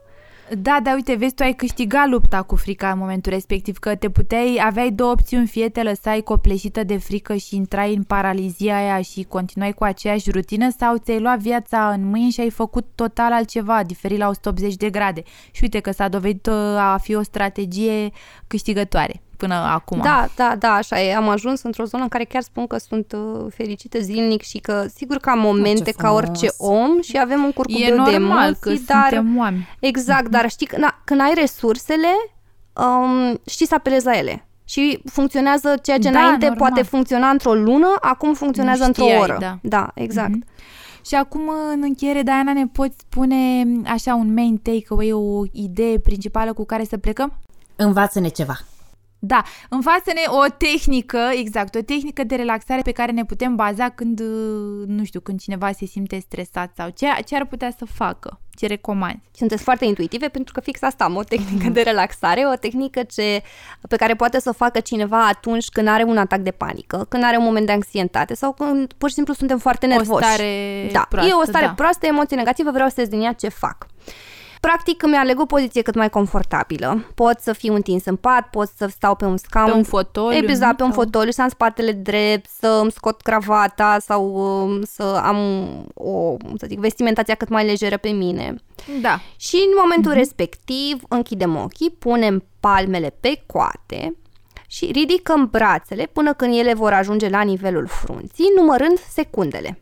[0.58, 4.10] Da, dar uite, vezi, tu ai câștigat lupta cu frica în momentul respectiv, că te
[4.10, 9.02] puteai, aveai două opțiuni, fie te lăsai copleșită de frică și intrai în paralizia aia
[9.02, 13.32] și continuai cu aceeași rutină sau ți-ai luat viața în mâini și ai făcut total
[13.32, 15.22] altceva, diferit la 180 de grade.
[15.50, 18.10] Și uite că s-a dovedit uh, a fi o strategie
[18.46, 20.00] câștigătoare până acum.
[20.02, 21.14] Da, da, da, așa e.
[21.14, 24.84] Am ajuns într-o zonă în care chiar spun că sunt uh, fericită zilnic și că
[24.94, 28.72] sigur că am momente ca orice om și avem un curcubiu e de emoții, că
[28.86, 29.68] dar suntem oameni.
[29.80, 32.08] exact, dar știi că na, când ai resursele,
[32.72, 34.46] um, știi să apelezi la ele.
[34.64, 36.68] Și funcționează ceea ce da, înainte normal.
[36.68, 39.36] poate funcționa într-o lună, acum funcționează într-o oră.
[39.40, 40.36] Da, da exact.
[40.36, 40.52] Mm-hmm.
[41.06, 46.52] Și acum, în încheiere, Diana, ne poți spune așa un main takeaway, o idee principală
[46.52, 47.32] cu care să plecăm?
[47.76, 48.58] Învață-ne ceva.
[49.24, 53.88] Da, în față-ne o tehnică, exact, o tehnică de relaxare pe care ne putem baza
[53.88, 57.84] când, uh, nu știu, când cineva se simte stresat sau ce, ce ar putea să
[57.84, 59.18] facă, ce recomand.
[59.32, 63.42] Sunteți foarte intuitive pentru că fix asta am, o tehnică de relaxare, o tehnică ce,
[63.88, 67.24] pe care poate să o facă cineva atunci când are un atac de panică, când
[67.24, 70.10] are un moment de anxietate sau când pur și simplu suntem foarte nervoși.
[70.10, 71.72] O stare da, proastă, e o stare da.
[71.72, 73.86] proastă, emoție negativă, vreau să din ea ce fac.
[74.68, 77.04] Practic îmi aleg o poziție cât mai confortabilă.
[77.14, 79.70] Pot să fiu întins în pat, pot să stau pe un scaun.
[79.70, 80.48] Pe un fotoliu.
[80.48, 85.20] Exact, pe un fotoliu, să am spatele drept, să îmi scot cravata sau um, să
[85.22, 85.36] am
[85.94, 88.54] o, să zic, vestimentația cât mai lejeră pe mine.
[89.00, 89.20] Da.
[89.36, 90.16] Și în momentul mm-hmm.
[90.16, 94.16] respectiv închidem ochii, punem palmele pe coate
[94.66, 99.81] și ridicăm brațele până când ele vor ajunge la nivelul frunții, numărând secundele.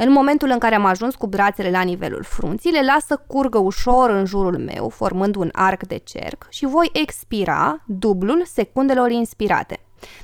[0.00, 3.58] În momentul în care am ajuns cu brațele la nivelul frunții, le las să curgă
[3.58, 9.80] ușor în jurul meu, formând un arc de cerc și voi expira dublul secundelor inspirate.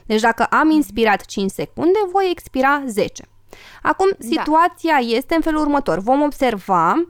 [0.07, 3.25] Deci dacă am inspirat 5 secunde, voi expira 10.
[3.83, 4.27] Acum, da.
[4.27, 5.07] situația da.
[5.07, 5.99] este în felul următor.
[5.99, 7.09] Vom observa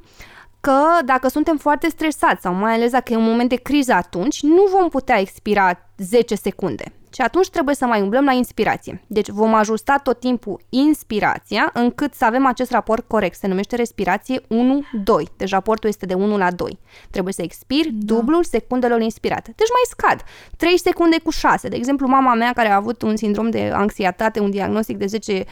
[0.61, 4.43] că dacă suntem foarte stresați sau mai ales dacă e un moment de criză atunci,
[4.43, 6.85] nu vom putea expira 10 secunde.
[7.15, 9.03] Și atunci trebuie să mai umblăm la inspirație.
[9.07, 13.39] Deci vom ajusta tot timpul inspirația încât să avem acest raport corect.
[13.39, 14.45] Se numește respirație 1-2.
[15.37, 16.79] Deci raportul este de 1 la 2.
[17.11, 18.15] Trebuie să expiri da.
[18.15, 19.53] dublul secundelor inspirate.
[19.57, 20.25] Deci mai scad.
[20.57, 21.69] 3 secunde cu 6.
[21.69, 25.45] De exemplu, mama mea care a avut un sindrom de anxietate, un diagnostic de 10-12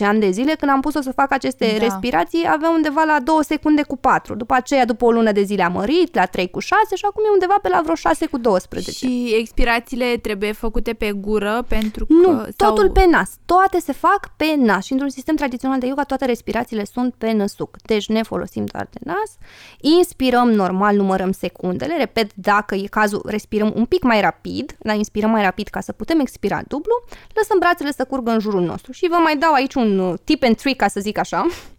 [0.00, 1.84] ani de zile, când am pus-o să fac aceste da.
[1.84, 4.34] respirații, avea undeva la 2 secunde cu 4.
[4.34, 7.22] După aceea, după o lună de zile a mărit la 3 cu 6 și acum
[7.26, 8.90] e undeva pe la vreo 6 cu 12.
[8.90, 12.12] Și expirațiile trebuie făcute făcute pe gură pentru că...
[12.12, 12.92] Nu, totul sau...
[12.92, 13.30] pe nas.
[13.44, 17.32] Toate se fac pe nas și într-un sistem tradițional de yoga toate respirațiile sunt pe
[17.32, 17.76] năsuc.
[17.82, 19.36] Deci ne folosim doar de nas,
[19.80, 25.30] inspirăm normal, numărăm secundele, repet, dacă e cazul, respirăm un pic mai rapid, dar inspirăm
[25.30, 29.08] mai rapid ca să putem expira dublu, lăsăm brațele să curgă în jurul nostru și
[29.08, 31.46] vă mai dau aici un uh, tip and trick, ca să zic așa.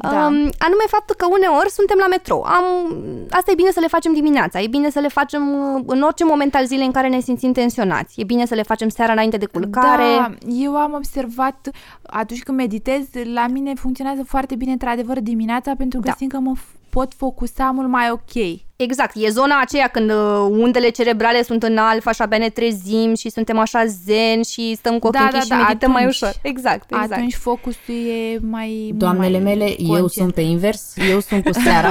[0.00, 0.08] Da.
[0.08, 2.42] Um, anume faptul că uneori suntem la metrou.
[2.42, 2.64] Am,
[3.30, 5.42] asta e bine să le facem dimineața, e bine să le facem
[5.74, 8.62] uh, în orice moment al zilei în care ne simțim tensionați, e bine să le
[8.62, 10.16] facem seara înainte de culcare.
[10.16, 11.68] Da, eu am observat
[12.02, 16.14] atunci când meditez, la mine funcționează foarte bine într-adevăr dimineața pentru că da.
[16.16, 16.52] simt că mă
[16.90, 18.66] pot focusa mult mai ok.
[18.84, 23.14] Exact, e zona aceea când uh, undele cerebrale sunt în alfa și abia ne trezim
[23.14, 26.06] și suntem așa zen și stăm cu ochii da, da, și da, medităm atunci, mai
[26.06, 26.32] ușor.
[26.42, 27.12] Exact, exact.
[27.12, 29.98] Atunci focusul e mai Doamnele mai mele, concent.
[29.98, 31.90] eu sunt pe invers, eu sunt cu seara.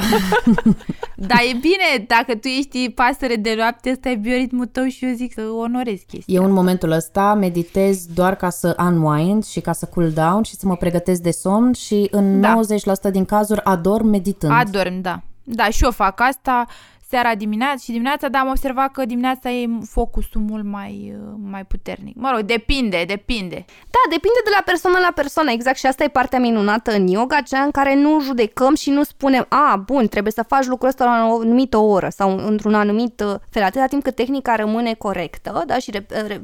[1.30, 5.14] Dar e bine, dacă tu ești pasăre de noapte, ăsta e bioritmul tău și eu
[5.14, 6.36] zic să onorez chestia.
[6.36, 10.56] Eu în momentul ăsta meditez doar ca să unwind și ca să cool down și
[10.56, 12.60] să mă pregătesc de somn și în da.
[13.08, 14.54] 90% din cazuri adorm meditând.
[14.56, 15.22] Adorm, da.
[15.72, 16.66] Și eu fac asta
[17.10, 21.66] seara dimineața și dimineața, dar am observat că dimineața e focusul mult mai, uh, mai
[21.66, 22.16] puternic.
[22.16, 23.66] Mă rog, depinde, depinde.
[23.68, 27.42] Da, depinde de la persoană la persoană, exact și asta e partea minunată în yoga,
[27.42, 31.06] cea în care nu judecăm și nu spunem, a, bun, trebuie să faci lucrul ăsta
[31.06, 35.64] la o anumită oră sau într-un anumit uh, fel, atâta timp cât tehnica rămâne corectă,
[35.68, 36.42] da, și re, re,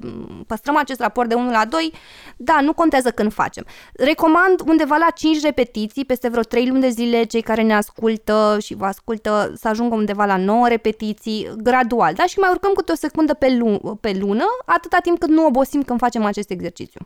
[0.47, 1.93] păstrăm acest raport de 1 la 2,
[2.37, 3.65] da, nu contează când facem.
[3.93, 8.57] Recomand undeva la 5 repetiții, peste vreo 3 luni de zile, cei care ne ascultă
[8.61, 12.25] și vă ascultă să ajungă undeva la 9 9 repetiții, gradual, da?
[12.25, 15.83] Și mai urcăm câte o secundă pe, lu- pe lună, atâta timp cât nu obosim
[15.83, 17.01] când facem acest exercițiu.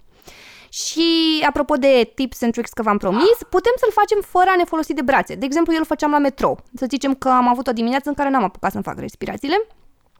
[0.69, 1.07] Și
[1.47, 4.93] apropo de tips and tricks că v-am promis, putem să-l facem fără a ne folosi
[4.93, 5.35] de brațe.
[5.35, 6.59] De exemplu, eu îl făceam la metrou.
[6.75, 9.67] Să zicem că am avut o dimineață în care n-am apucat să-mi fac respirațiile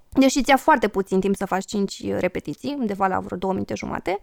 [0.10, 4.20] Deși ți-a foarte puțin timp să faci 5 repetiții, undeva la vreo 2 minute jumate,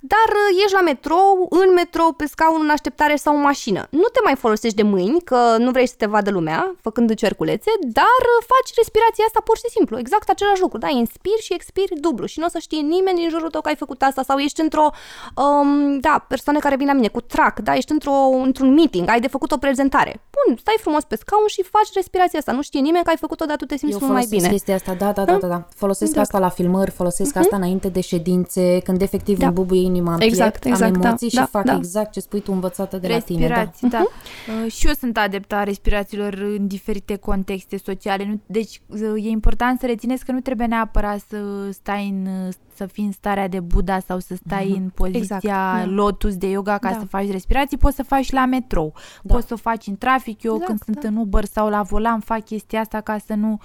[0.00, 3.86] dar uh, ești la metrou, în metrou, pe scaun, în așteptare sau în mașină.
[3.90, 7.70] Nu te mai folosești de mâini, că nu vrei să te vadă lumea, făcând cerculețe,
[7.80, 10.88] dar uh, faci respirația asta pur și simplu, exact același lucru, da?
[10.88, 13.76] Inspiri și expiri dublu și nu o să știe nimeni din jurul tău că ai
[13.76, 14.90] făcut asta sau ești într-o,
[15.36, 17.74] um, da, persoane care vin la mine cu trac, da?
[17.74, 18.16] Ești într-o,
[18.46, 20.20] într-un meeting, ai de făcut o prezentare.
[20.36, 22.52] Bun, stai frumos pe scaun și faci respirația asta.
[22.52, 24.48] Nu știe nimeni că ai făcut-o, dar tu te simți mult mai bine.
[24.48, 25.66] chestia asta, da, da, da, da, da.
[25.74, 26.20] Folosesc da.
[26.20, 27.40] asta la filmări, folosesc uh-huh.
[27.40, 29.46] asta înainte de ședințe, când efectiv da.
[29.46, 31.74] îmi bubuie inima în exact, piept, exact, am da, emoții da, și fac da.
[31.76, 33.48] exact ce spui tu învățată de Respirații,
[33.82, 33.90] la tine.
[33.90, 34.02] Da.
[34.02, 34.64] Uh-huh.
[34.64, 38.24] Uh, și eu sunt adepta a respirațiilor în diferite contexte sociale.
[38.24, 41.36] Nu, deci uh, e important să rețineți că nu trebuie neapărat să
[41.70, 44.76] stai în să fii în starea de Buddha sau să stai uh-huh.
[44.76, 45.84] în poziția exact, da.
[45.86, 46.98] lotus de yoga ca da.
[46.98, 49.34] să faci respirații, poți să faci la metrou, da.
[49.34, 50.42] poți să o faci în trafic.
[50.42, 51.08] Eu exact, când sunt da.
[51.08, 53.60] în Uber sau la volan fac chestia asta ca să nu uh,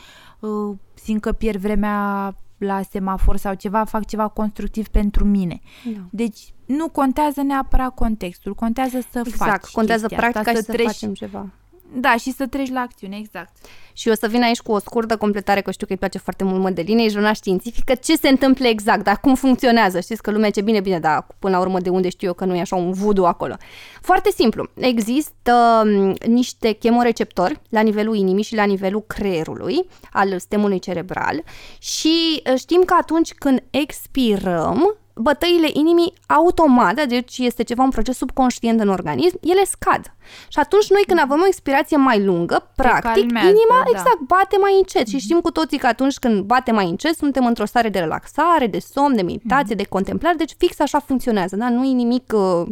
[0.93, 5.59] simt că pierd vremea la semafor sau ceva, fac ceva constructiv pentru mine.
[5.85, 5.99] Da.
[6.09, 10.83] Deci nu contează neapărat contextul, contează să exact, faci contează practica asta, și să, să
[10.83, 11.49] facem ceva.
[11.93, 13.51] Da, și să treci la acțiune, exact.
[13.93, 16.43] Și o să vin aici cu o scurtă completare, că știu că îi place foarte
[16.43, 19.99] mult Mădăline, e jurnal științifică, ce se întâmplă exact, dar cum funcționează.
[19.99, 22.45] Știți că lumea ce bine, bine, dar până la urmă de unde știu eu că
[22.45, 23.55] nu e așa un voodoo acolo.
[24.01, 30.79] Foarte simplu, există um, niște chemoreceptori la nivelul inimii și la nivelul creierului, al stemului
[30.79, 31.43] cerebral
[31.79, 38.17] și uh, știm că atunci când expirăm, bătăile inimii automat, deci este ceva un proces
[38.17, 40.01] subconștient în organism, ele scad.
[40.47, 43.89] Și atunci noi când avem o expirație mai lungă, practic, calmează, inima da.
[43.89, 47.45] exact bate mai încet și știm cu toții că atunci când bate mai încet suntem
[47.45, 51.69] într-o stare de relaxare, de somn, de meditație, de contemplare, deci fix așa funcționează, da?
[51.69, 52.67] Nu e nimic uh,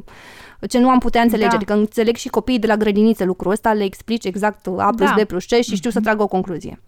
[0.70, 1.56] ce nu am putea înțelege, da.
[1.56, 5.16] adică înțeleg și copiii de la grădiniță lucrul ăsta, le explici exact A plus Da.
[5.22, 6.80] B plus C și știu să tragă o concluzie.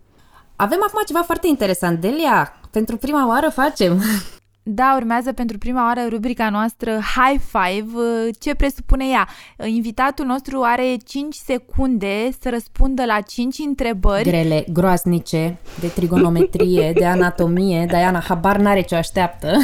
[0.56, 2.00] Avem acum ceva foarte interesant.
[2.00, 4.02] Delia, pentru prima oară facem.
[4.70, 7.92] Da, urmează pentru prima oară rubrica noastră High Five.
[8.40, 9.28] Ce presupune ea?
[9.68, 14.24] Invitatul nostru are 5 secunde să răspundă la 5 întrebări.
[14.24, 17.86] Grele, groaznice, de trigonometrie, de anatomie.
[17.88, 19.58] Diana habar n-are ce o așteaptă.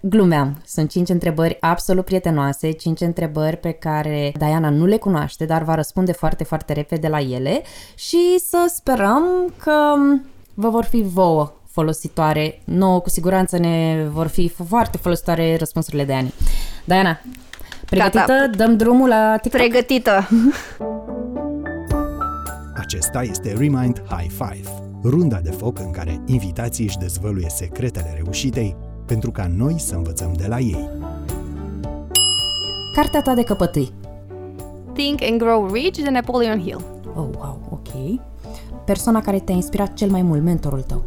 [0.00, 0.62] Glumeam.
[0.66, 5.74] Sunt cinci întrebări absolut prietenoase, cinci întrebări pe care Diana nu le cunoaște, dar va
[5.74, 7.62] răspunde foarte, foarte repede la ele
[7.94, 9.24] și să sperăm
[9.56, 9.94] că
[10.54, 12.60] vă vor fi vouă folositoare.
[12.64, 16.34] Nouă, cu siguranță, ne vor fi foarte folositoare răspunsurile de Ani.
[16.84, 17.20] Diana,
[17.86, 18.24] pregătită?
[18.26, 18.50] Gata.
[18.56, 19.60] Dăm drumul la TikTok?
[19.60, 20.28] Pregătită!
[22.74, 24.68] Acesta este Remind High Five,
[25.02, 28.76] runda de foc în care invitații își dezvăluie secretele reușitei
[29.06, 30.88] pentru ca noi să învățăm de la ei.
[32.94, 33.92] Cartea ta de căpătâi.
[34.92, 36.84] Think and Grow Rich de Napoleon Hill.
[37.14, 38.20] Oh, wow, ok.
[38.84, 41.04] Persoana care te-a inspirat cel mai mult, mentorul tău.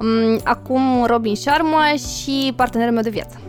[0.00, 3.40] Um, acum Robin Sharma și partenerul meu de viață.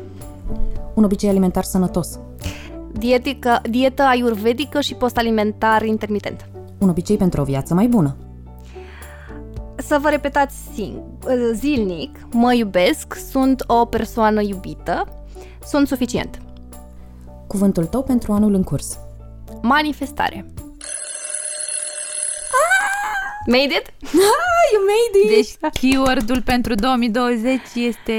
[0.94, 2.20] Un obicei alimentar sănătos.
[2.92, 6.50] Dietică, dietă ayurvedică și postalimentar intermitent.
[6.78, 8.16] Un obicei pentru o viață mai bună.
[9.76, 10.58] Să vă repetați
[11.54, 15.08] zilnic, mă iubesc, sunt o persoană iubită,
[15.66, 16.42] sunt suficient.
[17.48, 19.00] Cuvântul tău pentru anul în curs.
[19.62, 20.46] Manifestare.
[23.48, 23.86] Made it?
[24.04, 25.36] Ah, you made it!
[25.36, 28.14] Deci keyword-ul pentru 2020 este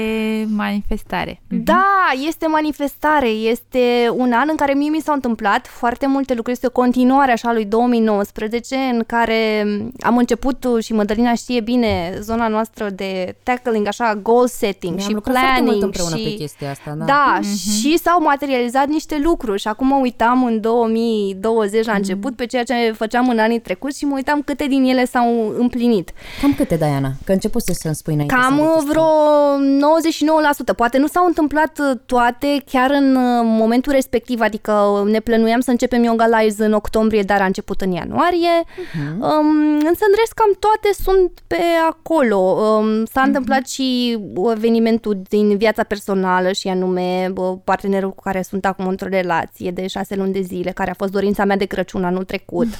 [0.49, 1.41] manifestare.
[1.49, 1.63] Mhm.
[1.63, 1.85] Da,
[2.27, 3.27] este manifestare.
[3.27, 6.51] Este un an în care mie mi s-au întâmplat foarte multe lucruri.
[6.51, 9.65] Este o continuare așa lui 2019 în care
[9.99, 15.13] am început și Mădălina știe bine zona noastră de tackling, așa, goal setting Ne-am și
[15.13, 15.83] lucrat foarte mult planning.
[15.83, 16.23] împreună și...
[16.23, 17.05] pe chestia asta, da.
[17.05, 17.39] Da,
[17.79, 22.63] și s-au materializat niște lucruri și acum mă uitam în 2020 la început pe ceea
[22.63, 26.11] ce făceam în anii trecuți și mă uitam câte din ele s-au împlinit.
[26.41, 27.11] Cam câte, Diana?
[27.23, 28.35] Că început să-mi spui înainte.
[28.35, 28.89] Cam să uh, registrăm.
[28.89, 30.75] vreo 99%.
[30.75, 35.71] Poate nu s-au întâmplat uh, toate chiar în uh, momentul respectiv, adică ne plănuiam să
[35.71, 38.63] începem Yoga Live în octombrie, dar a început în ianuarie.
[38.63, 39.11] Uh-huh.
[39.11, 42.37] Um, însă în rest cam toate sunt pe acolo.
[42.37, 43.25] Um, s-a uh-huh.
[43.25, 44.17] întâmplat și
[44.51, 49.87] evenimentul din viața personală și anume bă, partenerul cu care sunt acum într-o relație de
[49.87, 52.67] șase luni de zile, care a fost dorința mea de Crăciun anul trecut.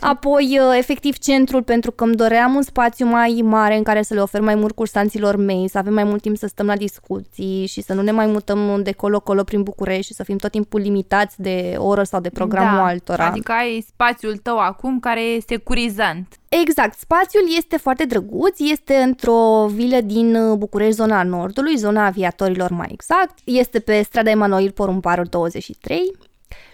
[0.00, 1.16] Apoi, uh, efectiv,
[1.58, 4.54] centrul pentru că îmi doream un spațiu mai mare în care să le ofer mai
[4.54, 8.02] mult cursanților mei, să avem mai mult timp să stăm la discuții și să nu
[8.02, 12.02] ne mai mutăm de colo-colo prin București și să fim tot timpul limitați de oră
[12.02, 13.26] sau de programul da, altora.
[13.26, 16.26] Adică ai spațiul tău acum care e securizant.
[16.48, 22.70] Exact, spațiul este foarte drăguț, este într-o vilă din uh, București, zona Nordului, zona aviatorilor
[22.70, 26.12] mai exact, este pe strada Emanuel Porumbarul 23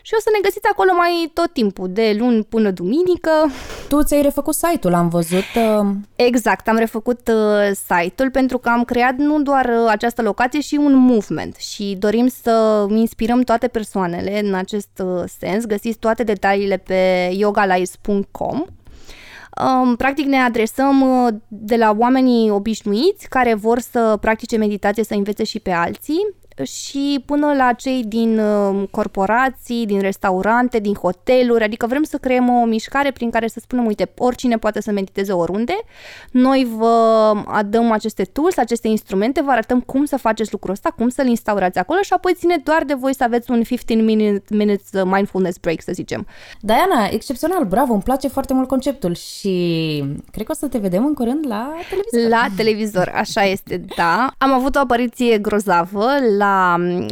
[0.03, 3.31] și o să ne găsiți acolo mai tot timpul, de luni până duminică.
[3.89, 5.45] Tu ți-ai refăcut site-ul, am văzut.
[5.57, 5.87] Uh...
[6.17, 10.77] Exact, am refăcut uh, site-ul pentru că am creat nu doar uh, această locație, și
[10.77, 15.65] un movement și dorim să inspirăm toate persoanele în acest uh, sens.
[15.65, 18.65] Găsiți toate detaliile pe yogalives.com
[19.63, 25.15] Um, practic ne adresăm uh, de la oamenii obișnuiți care vor să practice meditație, să
[25.15, 31.65] învețe și pe alții și până la cei din uh, corporații, din restaurante, din hoteluri,
[31.65, 35.33] adică vrem să creăm o mișcare prin care să spunem, uite, oricine poate să mediteze
[35.33, 35.75] oriunde,
[36.31, 37.33] noi vă
[37.67, 41.79] dăm aceste tools, aceste instrumente, vă arătăm cum să faceți lucrul ăsta, cum să-l instaurați
[41.79, 45.83] acolo și apoi ține doar de voi să aveți un 15 minute, minutes mindfulness break,
[45.83, 46.27] să zicem.
[46.61, 51.05] Diana, excepțional, bravo, îmi place foarte mult conceptul și cred că o să te vedem
[51.05, 52.31] în curând la televizor.
[52.31, 54.35] La televizor, așa este, da.
[54.39, 56.44] Am avut o apariție grozavă la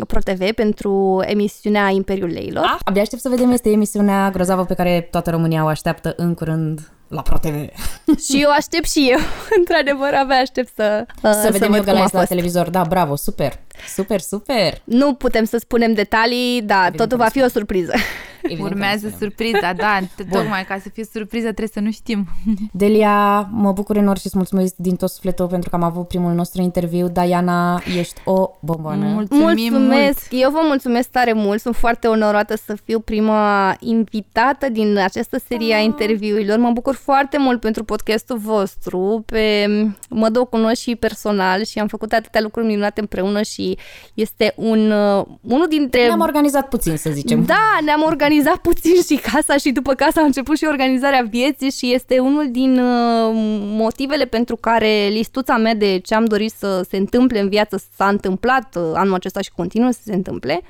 [0.06, 2.64] ProTV pentru emisiunea Imperiul Leilor.
[2.64, 6.34] Ah, abia aștept să vedem, este emisiunea grozavă pe care toată România o așteaptă în
[6.34, 7.54] curând la ProTV.
[8.26, 9.18] și eu aștept și eu,
[9.58, 12.28] într-adevăr, abia aștept să Să, să vedem văd Yoga cum a Live la fost.
[12.28, 13.52] televizor, da, bravo, super,
[13.94, 14.80] super, super.
[14.84, 17.92] Nu putem să spunem detalii, da, Evident totul că va nu fi o surpriză.
[18.43, 19.18] Evident că Urmează nu spunem.
[19.18, 22.26] surpriza, da, t- tocmai ca să fie surpriză trebuie să nu știm.
[22.72, 26.32] Delia, mă bucur enorm și îți mulțumesc din tot sufletul pentru că am avut primul
[26.32, 27.09] nostru interviu.
[27.09, 29.05] Diana, ești o bomboană.
[29.05, 30.26] Mulțumim mulțumesc!
[30.30, 35.74] Eu vă mulțumesc tare mult, sunt foarte onorată să fiu prima invitată din această serie
[35.74, 36.59] a interviurilor.
[36.59, 39.66] Mă bucur foarte mult pentru podcastul vostru, pe
[40.09, 43.78] mă dau cunosc și personal și am făcut atâtea lucruri minunate împreună și
[44.14, 46.07] este un, uh, unul dintre...
[46.07, 47.45] Ne-am organizat puțin, să zicem.
[47.45, 48.30] Da, ne-am organizat
[48.62, 52.78] puțin și casa și după casa a început și organizarea vieții și este unul din
[52.78, 53.30] uh,
[53.76, 58.08] motivele pentru care listuța mea de ce am dorit să se întâmple în viață s-a
[58.08, 60.62] întâmplat uh, anul acesta și continuă să se întâmple.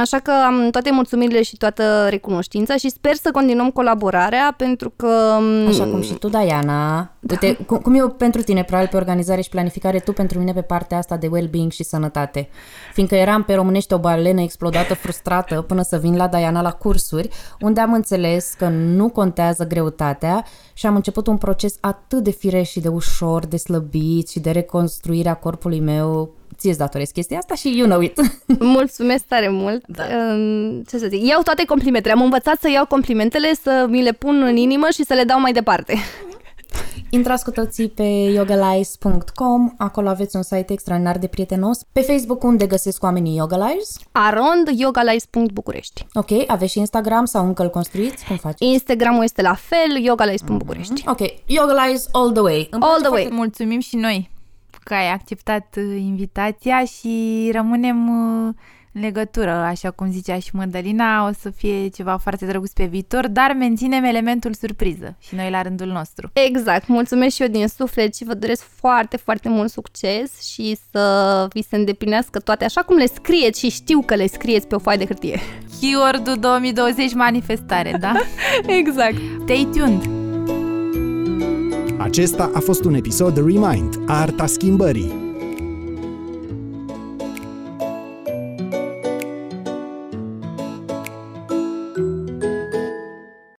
[0.00, 5.36] Așa că am toate mulțumirile și toată recunoștința și sper să continuăm colaborarea pentru că...
[5.38, 7.10] um, Așa cum și tu, Diana.
[7.30, 10.60] Uite, cum, cum eu pentru tine, probabil pe organizare și planificare, tu pentru mine pe
[10.60, 12.48] partea asta de well-being și sănătate.
[12.92, 17.28] Fiindcă eram pe românește o balenă explodată, frustrată, până să vin la Diana la cursuri,
[17.60, 22.70] unde am înțeles că nu contează greutatea și am început un proces atât de fireș
[22.70, 26.34] și de ușor, de slăbit și de reconstruirea corpului meu.
[26.58, 28.20] Ție-ți datoresc chestia asta și you know it.
[28.76, 29.84] Mulțumesc tare mult.
[29.86, 30.04] Da.
[30.88, 31.26] Ce să zic?
[31.26, 32.14] Iau toate complimentele.
[32.14, 35.40] Am învățat să iau complimentele, să mi le pun în inimă și să le dau
[35.40, 35.94] mai departe.
[37.10, 41.80] Intrați cu toții pe yogalives.com, acolo aveți un site extraordinar de prietenos.
[41.92, 43.96] Pe Facebook unde găsesc oamenii Yoga Lives.
[44.12, 46.06] Arond yogalife.bucurești.
[46.14, 48.24] Ok, aveți și Instagram sau încă îl construiți?
[48.24, 48.56] Cum faci?
[48.58, 51.04] Instagramul este la fel, yogalife.bucurești.
[51.06, 52.68] Ok, Yoga Lives all the way.
[52.70, 53.28] Îmi All place the way.
[53.30, 54.30] Mulțumim și noi
[54.86, 58.54] că ai acceptat uh, invitația și rămânem uh,
[59.00, 63.52] legătură, așa cum zicea și Mădălina, o să fie ceva foarte drăguț pe viitor, dar
[63.58, 66.30] menținem elementul surpriză și noi la rândul nostru.
[66.32, 71.46] Exact, mulțumesc și eu din suflet și vă doresc foarte, foarte mult succes și să
[71.52, 74.78] vi se îndeplinească toate așa cum le scrieți și știu că le scrieți pe o
[74.78, 75.40] foaie de hârtie.
[75.80, 78.12] Keyword-ul 2020 manifestare, da?
[78.78, 79.16] exact.
[79.44, 80.15] Stay tuned!
[81.98, 85.25] Acesta a fost un episod Remind, Arta Schimbării,